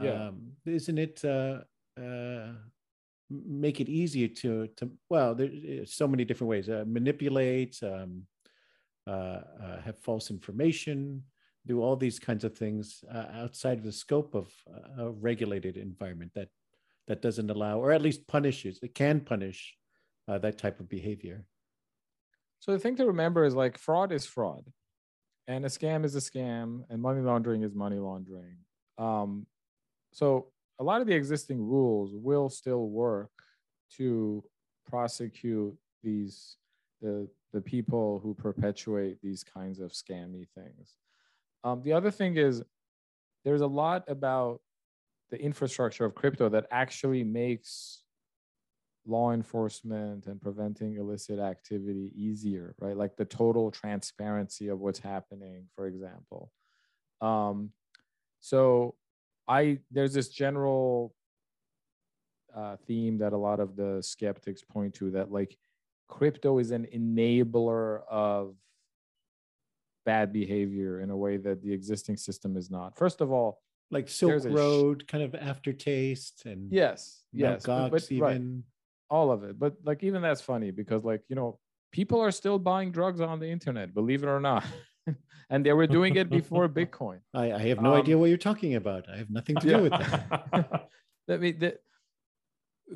[0.00, 0.28] Yeah.
[0.28, 1.60] Um, isn't it uh,
[2.00, 2.52] uh,
[3.30, 5.34] make it easier to to well?
[5.34, 6.68] There's so many different ways.
[6.68, 8.26] Uh, manipulate, um,
[9.06, 11.22] have false information,
[11.66, 13.04] do all these kinds of things
[13.34, 14.52] outside of the scope of
[14.98, 16.48] a regulated environment that
[17.06, 18.78] that doesn't allow, or at least punishes.
[18.82, 19.74] It can punish
[20.26, 21.44] that type of behavior.
[22.60, 24.64] So the thing to remember is like fraud is fraud,
[25.46, 28.56] and a scam is a scam, and money laundering is money laundering.
[28.96, 29.46] Um,
[30.12, 30.46] so
[30.78, 33.30] a lot of the existing rules will still work
[33.96, 34.44] to
[34.86, 36.56] prosecute these
[37.00, 40.96] the the people who perpetuate these kinds of scammy things.
[41.62, 42.62] Um, the other thing is
[43.44, 44.60] there's a lot about
[45.30, 48.02] the infrastructure of crypto that actually makes
[49.06, 52.96] law enforcement and preventing illicit activity easier, right?
[52.96, 56.50] Like the total transparency of what's happening, for example.
[57.20, 57.70] Um,
[58.40, 58.94] so
[59.46, 61.14] I there's this general
[62.54, 65.56] uh, theme that a lot of the skeptics point to that like
[66.08, 68.54] crypto is an enabler of
[70.04, 72.96] bad behavior in a way that the existing system is not.
[72.96, 77.90] First of all, like Silk Road sh- kind of aftertaste and yes, yes, Gox but,
[77.90, 78.62] but, even right,
[79.10, 79.58] all of it.
[79.58, 81.58] But like even that's funny because like you know
[81.92, 84.64] people are still buying drugs on the internet, believe it or not.
[85.50, 87.20] and they were doing it before Bitcoin.
[87.32, 89.06] I, I have no um, idea what you're talking about.
[89.12, 89.76] I have nothing to yeah.
[89.76, 90.88] do with that.
[91.28, 91.78] that mean, the,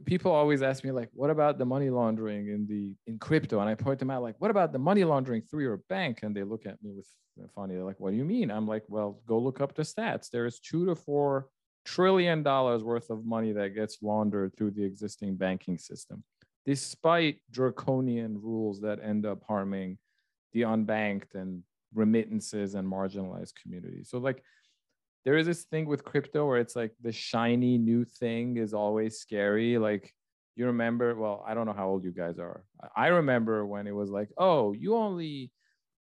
[0.04, 3.68] people always ask me like, "What about the money laundering in the in crypto?" And
[3.68, 6.42] I point them out like, "What about the money laundering through your bank?" And they
[6.42, 7.06] look at me with
[7.54, 7.74] funny.
[7.74, 10.30] They're like, "What do you mean?" I'm like, "Well, go look up the stats.
[10.30, 11.48] There is two to four
[11.84, 16.22] trillion dollars worth of money that gets laundered through the existing banking system,
[16.66, 19.96] despite draconian rules that end up harming
[20.52, 21.62] the unbanked and
[21.94, 24.08] remittances and marginalized communities.
[24.10, 24.42] So like
[25.24, 29.18] there is this thing with crypto where it's like the shiny new thing is always
[29.18, 29.78] scary.
[29.78, 30.14] Like
[30.56, 32.64] you remember, well, I don't know how old you guys are.
[32.96, 35.52] I remember when it was like, oh, you only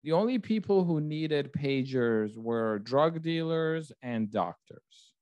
[0.03, 5.13] the only people who needed pagers were drug dealers and doctors.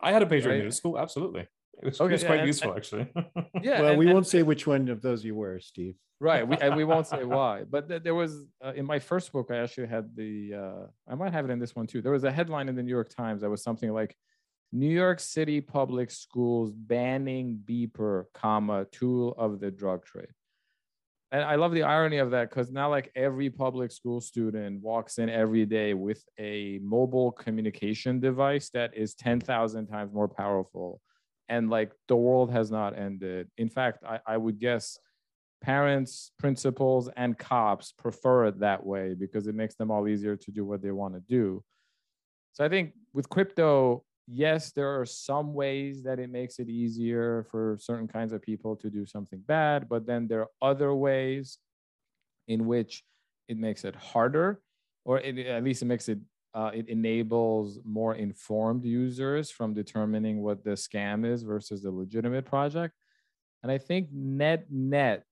[0.00, 0.52] I had a pager right?
[0.52, 1.48] in middle school, absolutely.
[1.82, 3.06] It was, okay, it was quite yeah, useful, and, actually.
[3.62, 3.80] yeah.
[3.80, 5.94] Well, and, we and, won't say which one of those you were, Steve.
[6.18, 6.46] Right.
[6.46, 7.62] We, and we won't say why.
[7.70, 11.14] But th- there was, uh, in my first book, I actually had the, uh, I
[11.14, 12.02] might have it in this one too.
[12.02, 14.16] There was a headline in the New York Times that was something like,
[14.72, 20.28] New York City public schools banning beeper, comma, tool of the drug trade.
[21.30, 25.18] And I love the irony of that because now, like every public school student walks
[25.18, 31.00] in every day with a mobile communication device that is 10,000 times more powerful
[31.48, 33.48] and like the world has not ended.
[33.56, 34.98] In fact, I, I would guess
[35.62, 40.50] parents, principals, and cops prefer it that way because it makes them all easier to
[40.50, 41.62] do what they want to do.
[42.52, 47.46] So I think with crypto, yes, there are some ways that it makes it easier
[47.50, 51.58] for certain kinds of people to do something bad, but then there are other ways
[52.46, 53.02] in which
[53.48, 54.60] it makes it harder,
[55.04, 56.18] or it, at least it makes it
[56.54, 62.44] uh, it enables more informed users from determining what the scam is versus the legitimate
[62.44, 62.94] project.
[63.62, 65.24] And I think net net,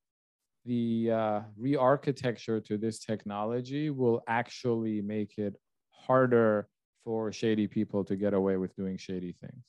[0.64, 5.54] the uh, re-architecture to this technology will actually make it
[5.90, 6.68] harder
[7.04, 9.64] for shady people to get away with doing shady things.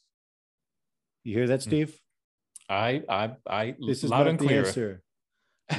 [1.23, 1.69] You hear that, hmm.
[1.69, 1.99] Steve?
[2.69, 4.65] I I I this is loud and clear.
[4.65, 5.01] Answer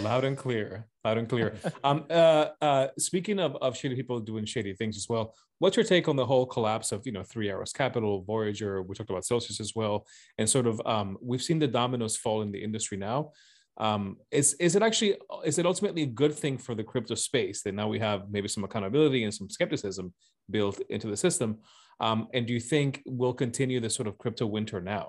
[0.00, 1.48] loud and clear loud and clear.
[1.88, 5.84] Um uh uh speaking of of shady people doing shady things as well what's your
[5.84, 8.82] take on the whole collapse of you know three arrows capital voyager?
[8.82, 10.06] We talked about celsius as well
[10.38, 13.32] and sort of um we've seen the dominoes fall in the industry now.
[13.86, 17.62] Um is is it actually is it ultimately a good thing for the crypto space
[17.62, 20.06] that now we have maybe some accountability and some skepticism
[20.50, 21.50] built into the system?
[22.06, 25.06] Um and do you think we'll continue this sort of crypto winter now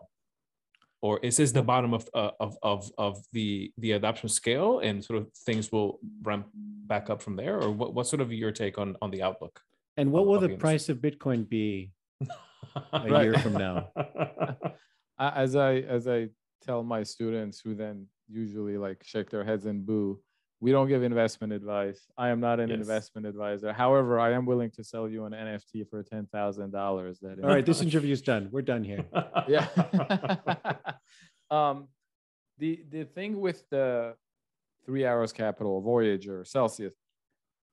[1.02, 5.04] or is this the bottom of uh, of of of the the adoption scale and
[5.04, 8.52] sort of things will ramp back up from there or what, what's sort of your
[8.52, 9.62] take on on the outlook
[9.98, 11.92] and what will the price of bitcoin be
[12.94, 13.24] a right.
[13.24, 13.90] year from now
[15.20, 16.28] as i as i
[16.62, 20.20] tell my students who then usually like shake their heads and boo
[20.62, 22.08] we don't give investment advice.
[22.18, 22.80] I am not an yes.
[22.80, 23.72] investment advisor.
[23.72, 27.20] However, I am willing to sell you an NFT for ten thousand dollars.
[27.20, 27.66] That all right.
[27.66, 28.50] This interview is done.
[28.52, 29.06] We're done here.
[29.48, 29.68] yeah.
[31.52, 31.88] um,
[32.58, 34.16] the the thing with the
[34.86, 36.94] Three Arrows Capital, Voyager, Celsius,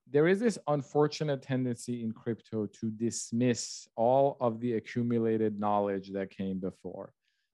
[0.09, 6.29] there is this unfortunate tendency in crypto to dismiss all of the accumulated knowledge that
[6.29, 7.11] came before,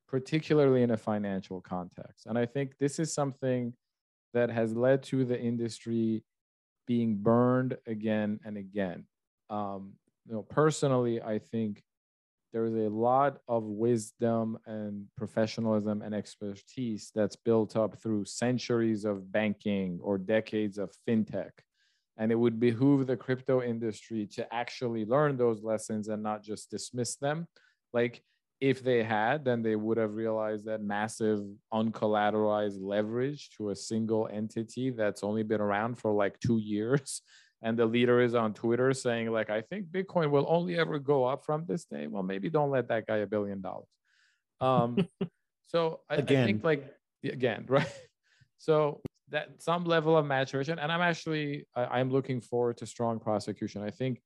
[0.08, 2.28] particularly in a financial context.
[2.28, 3.74] And I think this is something
[4.34, 6.24] that has led to the industry
[6.88, 9.06] being burned again and again.
[9.50, 9.94] Um,
[10.28, 11.84] you know, personally, I think
[12.54, 19.06] there is a lot of wisdom and professionalism and expertise that's built up through centuries
[19.06, 21.50] of banking or decades of fintech.
[22.18, 26.70] And it would behoove the crypto industry to actually learn those lessons and not just
[26.70, 27.48] dismiss them.
[27.92, 28.22] Like
[28.62, 31.44] if they had, then they would have realized that massive
[31.74, 37.22] uncollateralized leverage to a single entity that's only been around for like two years.
[37.66, 41.24] And the leader is on Twitter saying, like, I think Bitcoin will only ever go
[41.24, 42.08] up from this day.
[42.08, 43.88] Well, maybe don't let that guy a billion dollars.
[44.60, 44.98] Um,
[45.68, 46.94] so I, I think like
[47.24, 47.88] again, right?
[48.58, 50.78] So that some level of maturation.
[50.78, 53.82] And I'm actually I, I'm looking forward to strong prosecution.
[53.82, 54.22] I think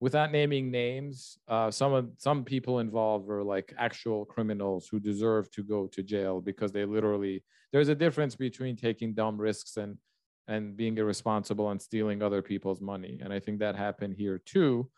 [0.00, 5.50] without naming names, uh, some of some people involved were like actual criminals who deserve
[5.52, 7.42] to go to jail because they literally
[7.72, 9.96] there's a difference between taking dumb risks and
[10.46, 13.20] and being irresponsible and stealing other people's money.
[13.22, 14.90] And I think that happened here too.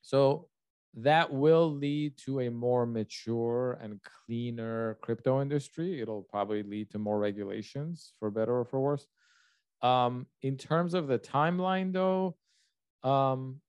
[0.00, 0.48] So
[0.96, 6.00] that will lead to a more mature and cleaner crypto industry.
[6.00, 9.06] It'll probably lead to more regulations for better or for worse.
[9.82, 12.36] Um, in terms of the timeline, though,
[13.02, 13.60] um,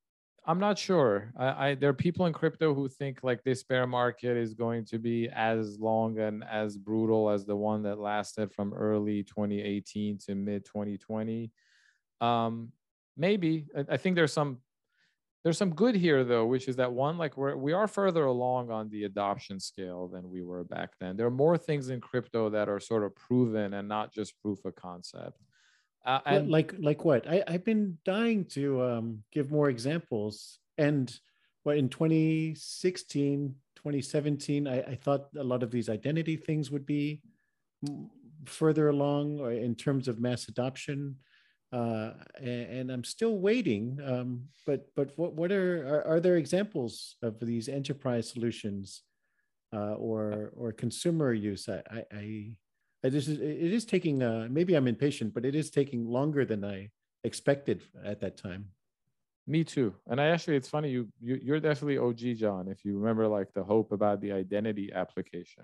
[0.48, 1.32] I'm not sure.
[1.36, 4.86] I, I, there are people in crypto who think like this bear market is going
[4.86, 10.20] to be as long and as brutal as the one that lasted from early 2018
[10.28, 11.52] to mid 2020.
[12.22, 12.72] Um,
[13.18, 14.60] maybe I, I think there's some
[15.44, 18.70] there's some good here though, which is that one like we're we are further along
[18.70, 21.18] on the adoption scale than we were back then.
[21.18, 24.64] There are more things in crypto that are sort of proven and not just proof
[24.66, 25.40] of concept.
[26.06, 27.28] Uh, and like like what?
[27.28, 30.60] I, I've been dying to um, give more examples.
[30.78, 31.12] And
[31.64, 37.22] what in 2016, 2017, I, I thought a lot of these identity things would be
[38.46, 41.16] further along or in terms of mass adoption.
[41.74, 44.00] Uh, and, and, I'm still waiting.
[44.06, 49.02] Um, but but what what are, are, are there examples of these enterprise solutions
[49.74, 51.68] uh, or or consumer use?
[51.68, 52.52] I, I
[53.06, 56.64] it is it is taking uh, maybe i'm impatient but it is taking longer than
[56.64, 56.90] i
[57.26, 58.68] expected at that time.
[59.48, 59.94] Me too.
[60.08, 63.54] And i actually it's funny you, you you're definitely og john if you remember like
[63.54, 65.64] the hope about the identity application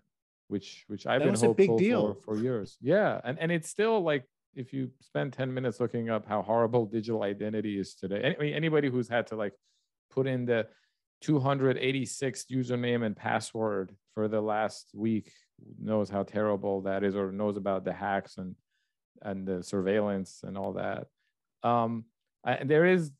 [0.50, 2.78] which which i've that been hopeful for for years.
[2.82, 3.22] Yeah.
[3.24, 4.24] And and it's still like
[4.54, 8.90] if you spend 10 minutes looking up how horrible digital identity is today mean, anybody
[8.90, 9.54] who's had to like
[10.10, 10.68] put in the
[11.22, 15.32] 286 username and password for the last week
[15.80, 18.56] knows how terrible that is or knows about the hacks and
[19.24, 21.08] and the surveillance and all that.
[21.64, 22.06] Um
[22.44, 23.12] and there is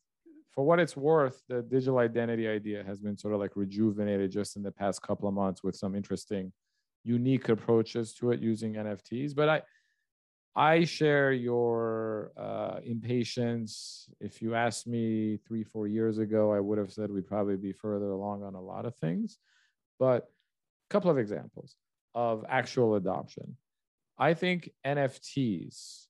[0.54, 4.56] for what it's worth the digital identity idea has been sort of like rejuvenated just
[4.56, 6.52] in the past couple of months with some interesting
[7.04, 9.62] unique approaches to it using nfts but i
[10.54, 14.08] i share your uh, impatience.
[14.20, 17.72] If you asked me three four years ago i would have said we'd probably be
[17.72, 19.38] further along on a lot of things.
[19.98, 21.76] But a couple of examples
[22.14, 23.56] of actual adoption.
[24.18, 26.06] I think NFTs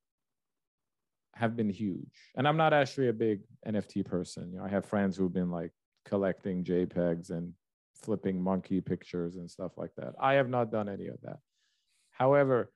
[1.34, 2.30] have been huge.
[2.36, 4.50] And I'm not actually a big NFT person.
[4.52, 5.72] You know, I have friends who've been like
[6.04, 7.52] collecting JPEGs and
[7.94, 10.14] flipping monkey pictures and stuff like that.
[10.20, 11.38] I have not done any of that.
[12.10, 12.70] However,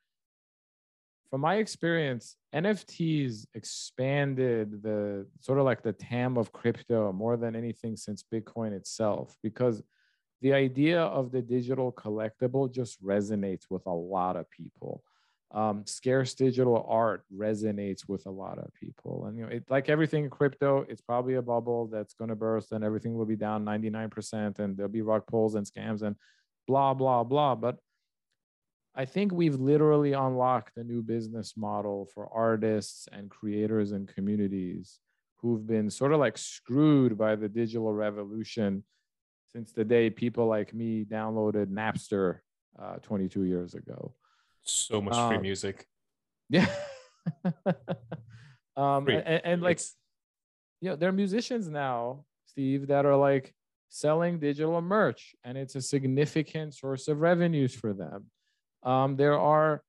[1.31, 7.57] from my experience, NFTs expanded the sort of like the TAM of crypto more than
[7.57, 9.83] anything since Bitcoin itself because
[10.43, 15.03] the idea of the digital collectible just resonates with a lot of people.
[15.53, 19.89] Um, scarce digital art resonates with a lot of people, and you know, it, like
[19.89, 23.37] everything in crypto, it's probably a bubble that's going to burst, and everything will be
[23.37, 26.17] down 99%, and there'll be rug pulls and scams and
[26.67, 27.55] blah blah blah.
[27.55, 27.77] But
[28.97, 34.99] I think we've literally unlocked a new business model for artists and creators and communities
[35.37, 38.83] who've been sort of like screwed by the digital revolution
[39.57, 42.41] since the day people like me downloaded Napster
[42.79, 44.13] uh, 22 years ago.
[44.61, 45.87] So much free um, music.
[46.51, 46.69] Yeah.
[48.77, 49.17] um, free.
[49.17, 49.95] And, and, like, it's...
[50.83, 53.55] you know, there are musicians now, Steve, that are like
[53.89, 58.27] selling digital merch, and it's a significant source of revenues for them.
[58.83, 59.81] Um, there are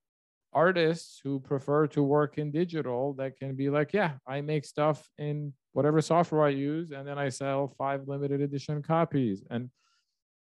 [0.54, 5.06] artists who prefer to work in digital that can be like, yeah, I make stuff
[5.18, 9.44] in whatever software I use, and then I sell five limited edition copies.
[9.52, 9.70] And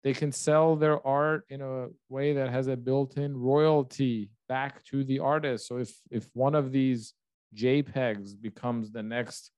[0.01, 5.03] they can sell their art in a way that has a built-in royalty back to
[5.03, 5.67] the artist.
[5.67, 7.15] So if if one of these
[7.53, 9.51] JPEGs becomes the next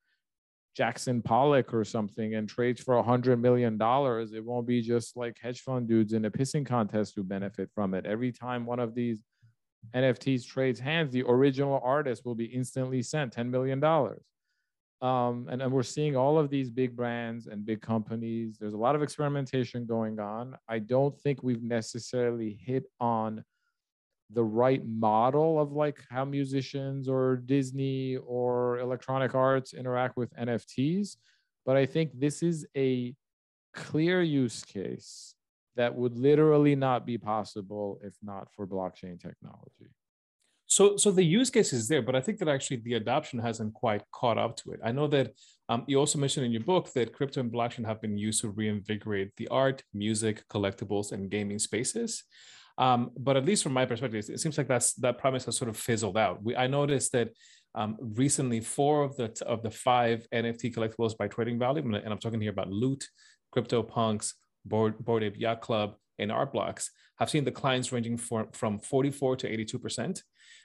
[0.75, 5.15] Jackson Pollock or something and trades for a hundred million dollars, it won't be just
[5.15, 8.07] like hedge fund dudes in a pissing contest who benefit from it.
[8.07, 9.19] Every time one of these
[9.93, 13.79] NFTs trades hands, the original artist will be instantly sent $10 million
[15.01, 18.57] um, and, and we're seeing all of these big brands and big companies.
[18.59, 20.55] There's a lot of experimentation going on.
[20.67, 23.43] I don't think we've necessarily hit on
[24.31, 31.17] the right model of like how musicians or Disney or electronic arts interact with NFTs.
[31.65, 33.13] But I think this is a
[33.73, 35.35] clear use case
[35.75, 39.91] that would literally not be possible if not for blockchain technology.
[40.67, 43.73] So, so the use case is there, but I think that actually the adoption hasn't
[43.73, 44.81] quite caught up to it.
[44.83, 45.31] I know that
[45.69, 48.49] um, you also mentioned in your book that crypto and blockchain have been used to
[48.49, 52.23] reinvigorate the art, music, collectibles, and gaming spaces.
[52.77, 55.69] Um, but at least from my perspective, it seems like that's that promise has sort
[55.69, 56.43] of fizzled out.
[56.43, 57.29] We I noticed that
[57.73, 62.19] um, recently four of the of the five NFT collectibles by trading value, and I'm
[62.19, 63.07] talking here about Loot,
[63.55, 64.33] CryptoPunks,
[64.65, 68.79] Board Bored Ape Yacht Club, and Art Blocks, have seen the declines ranging for, from
[68.79, 70.23] 44 to 82 percent.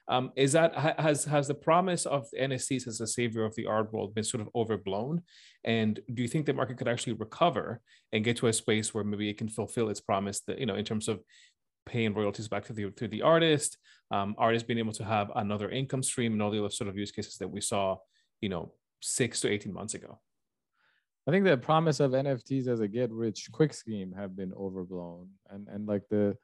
[0.08, 3.92] Um, is that has has the promise of NFTs as a savior of the art
[3.92, 5.22] world been sort of overblown?
[5.64, 7.80] And do you think the market could actually recover
[8.12, 10.74] and get to a space where maybe it can fulfill its promise that you know
[10.74, 11.20] in terms of
[11.86, 13.78] paying royalties back to the to the artist,
[14.10, 16.96] um, artists being able to have another income stream, and all the other sort of
[16.96, 17.96] use cases that we saw,
[18.40, 20.20] you know, six to eighteen months ago.
[21.26, 25.28] I think the promise of NFTs as a get rich quick scheme have been overblown,
[25.50, 26.36] and and like the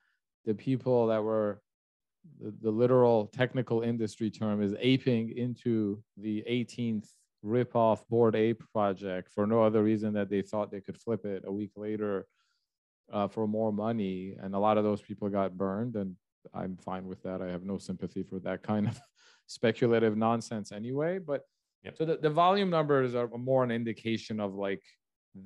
[0.45, 1.61] the people that were
[2.41, 7.09] the, the literal technical industry term is aping into the 18th
[7.43, 11.45] rip-off bored ape project for no other reason that they thought they could flip it
[11.47, 12.27] a week later
[13.13, 16.15] uh, for more money, and a lot of those people got burned, and
[16.55, 17.41] I'm fine with that.
[17.41, 19.01] I have no sympathy for that kind of
[19.47, 21.19] speculative nonsense anyway.
[21.19, 21.43] But
[21.83, 21.97] yep.
[21.97, 24.83] so the, the volume numbers are more an indication of like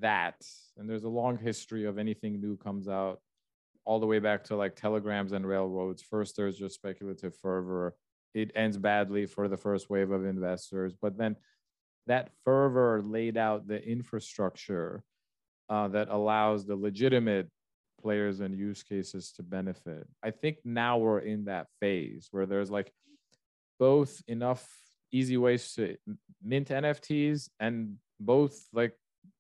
[0.01, 0.35] that,
[0.77, 3.21] and there's a long history of anything new comes out
[3.85, 6.03] all the way back to like telegrams and railroads.
[6.03, 7.95] First, there's just speculative fervor.
[8.35, 11.37] It ends badly for the first wave of investors, but then
[12.07, 15.05] that fervor laid out the infrastructure
[15.69, 17.49] uh, that allows the legitimate
[18.01, 20.07] players and use cases to benefit.
[20.23, 22.93] I think now we're in that phase where there's like
[23.79, 24.69] both enough
[25.13, 25.97] easy ways to
[26.43, 28.95] mint NFTs and both like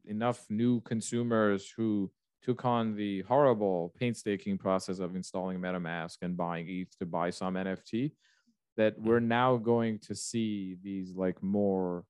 [0.04, 2.10] enough new consumers who
[2.42, 7.54] took on the horrible painstaking process of installing MetaMask and buying ETH to buy some
[7.54, 8.12] NFT
[8.76, 9.26] that we're mm.
[9.26, 12.04] now going to see these like more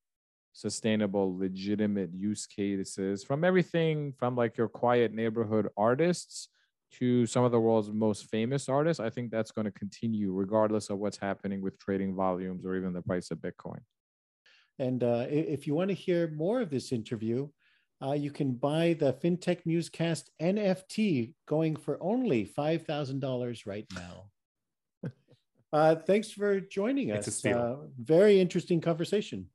[0.52, 6.48] sustainable, legitimate use cases from everything from like your quiet neighborhood artists
[6.92, 9.00] to some of the world's most famous artists.
[9.00, 12.92] I think that's going to continue regardless of what's happening with trading volumes or even
[12.92, 13.80] the price of Bitcoin.
[14.78, 17.48] And uh, if you want to hear more of this interview,
[18.02, 24.30] uh, you can buy the FinTech Newscast NFT going for only $5,000 right now.
[25.72, 27.28] uh, thanks for joining us.
[27.28, 29.46] It's a Uh, very interesting conversation.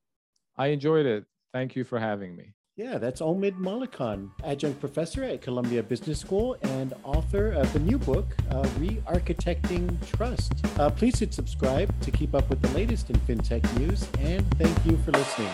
[0.56, 1.26] I enjoyed it.
[1.54, 2.54] Thank you for having me.
[2.78, 7.98] Yeah, that's Omid Malekan, adjunct professor at Columbia Business School and author of the new
[7.98, 10.54] book, uh, Re-Architecting Trust.
[10.78, 14.86] Uh, please hit subscribe to keep up with the latest in fintech news, and thank
[14.86, 15.50] you for listening.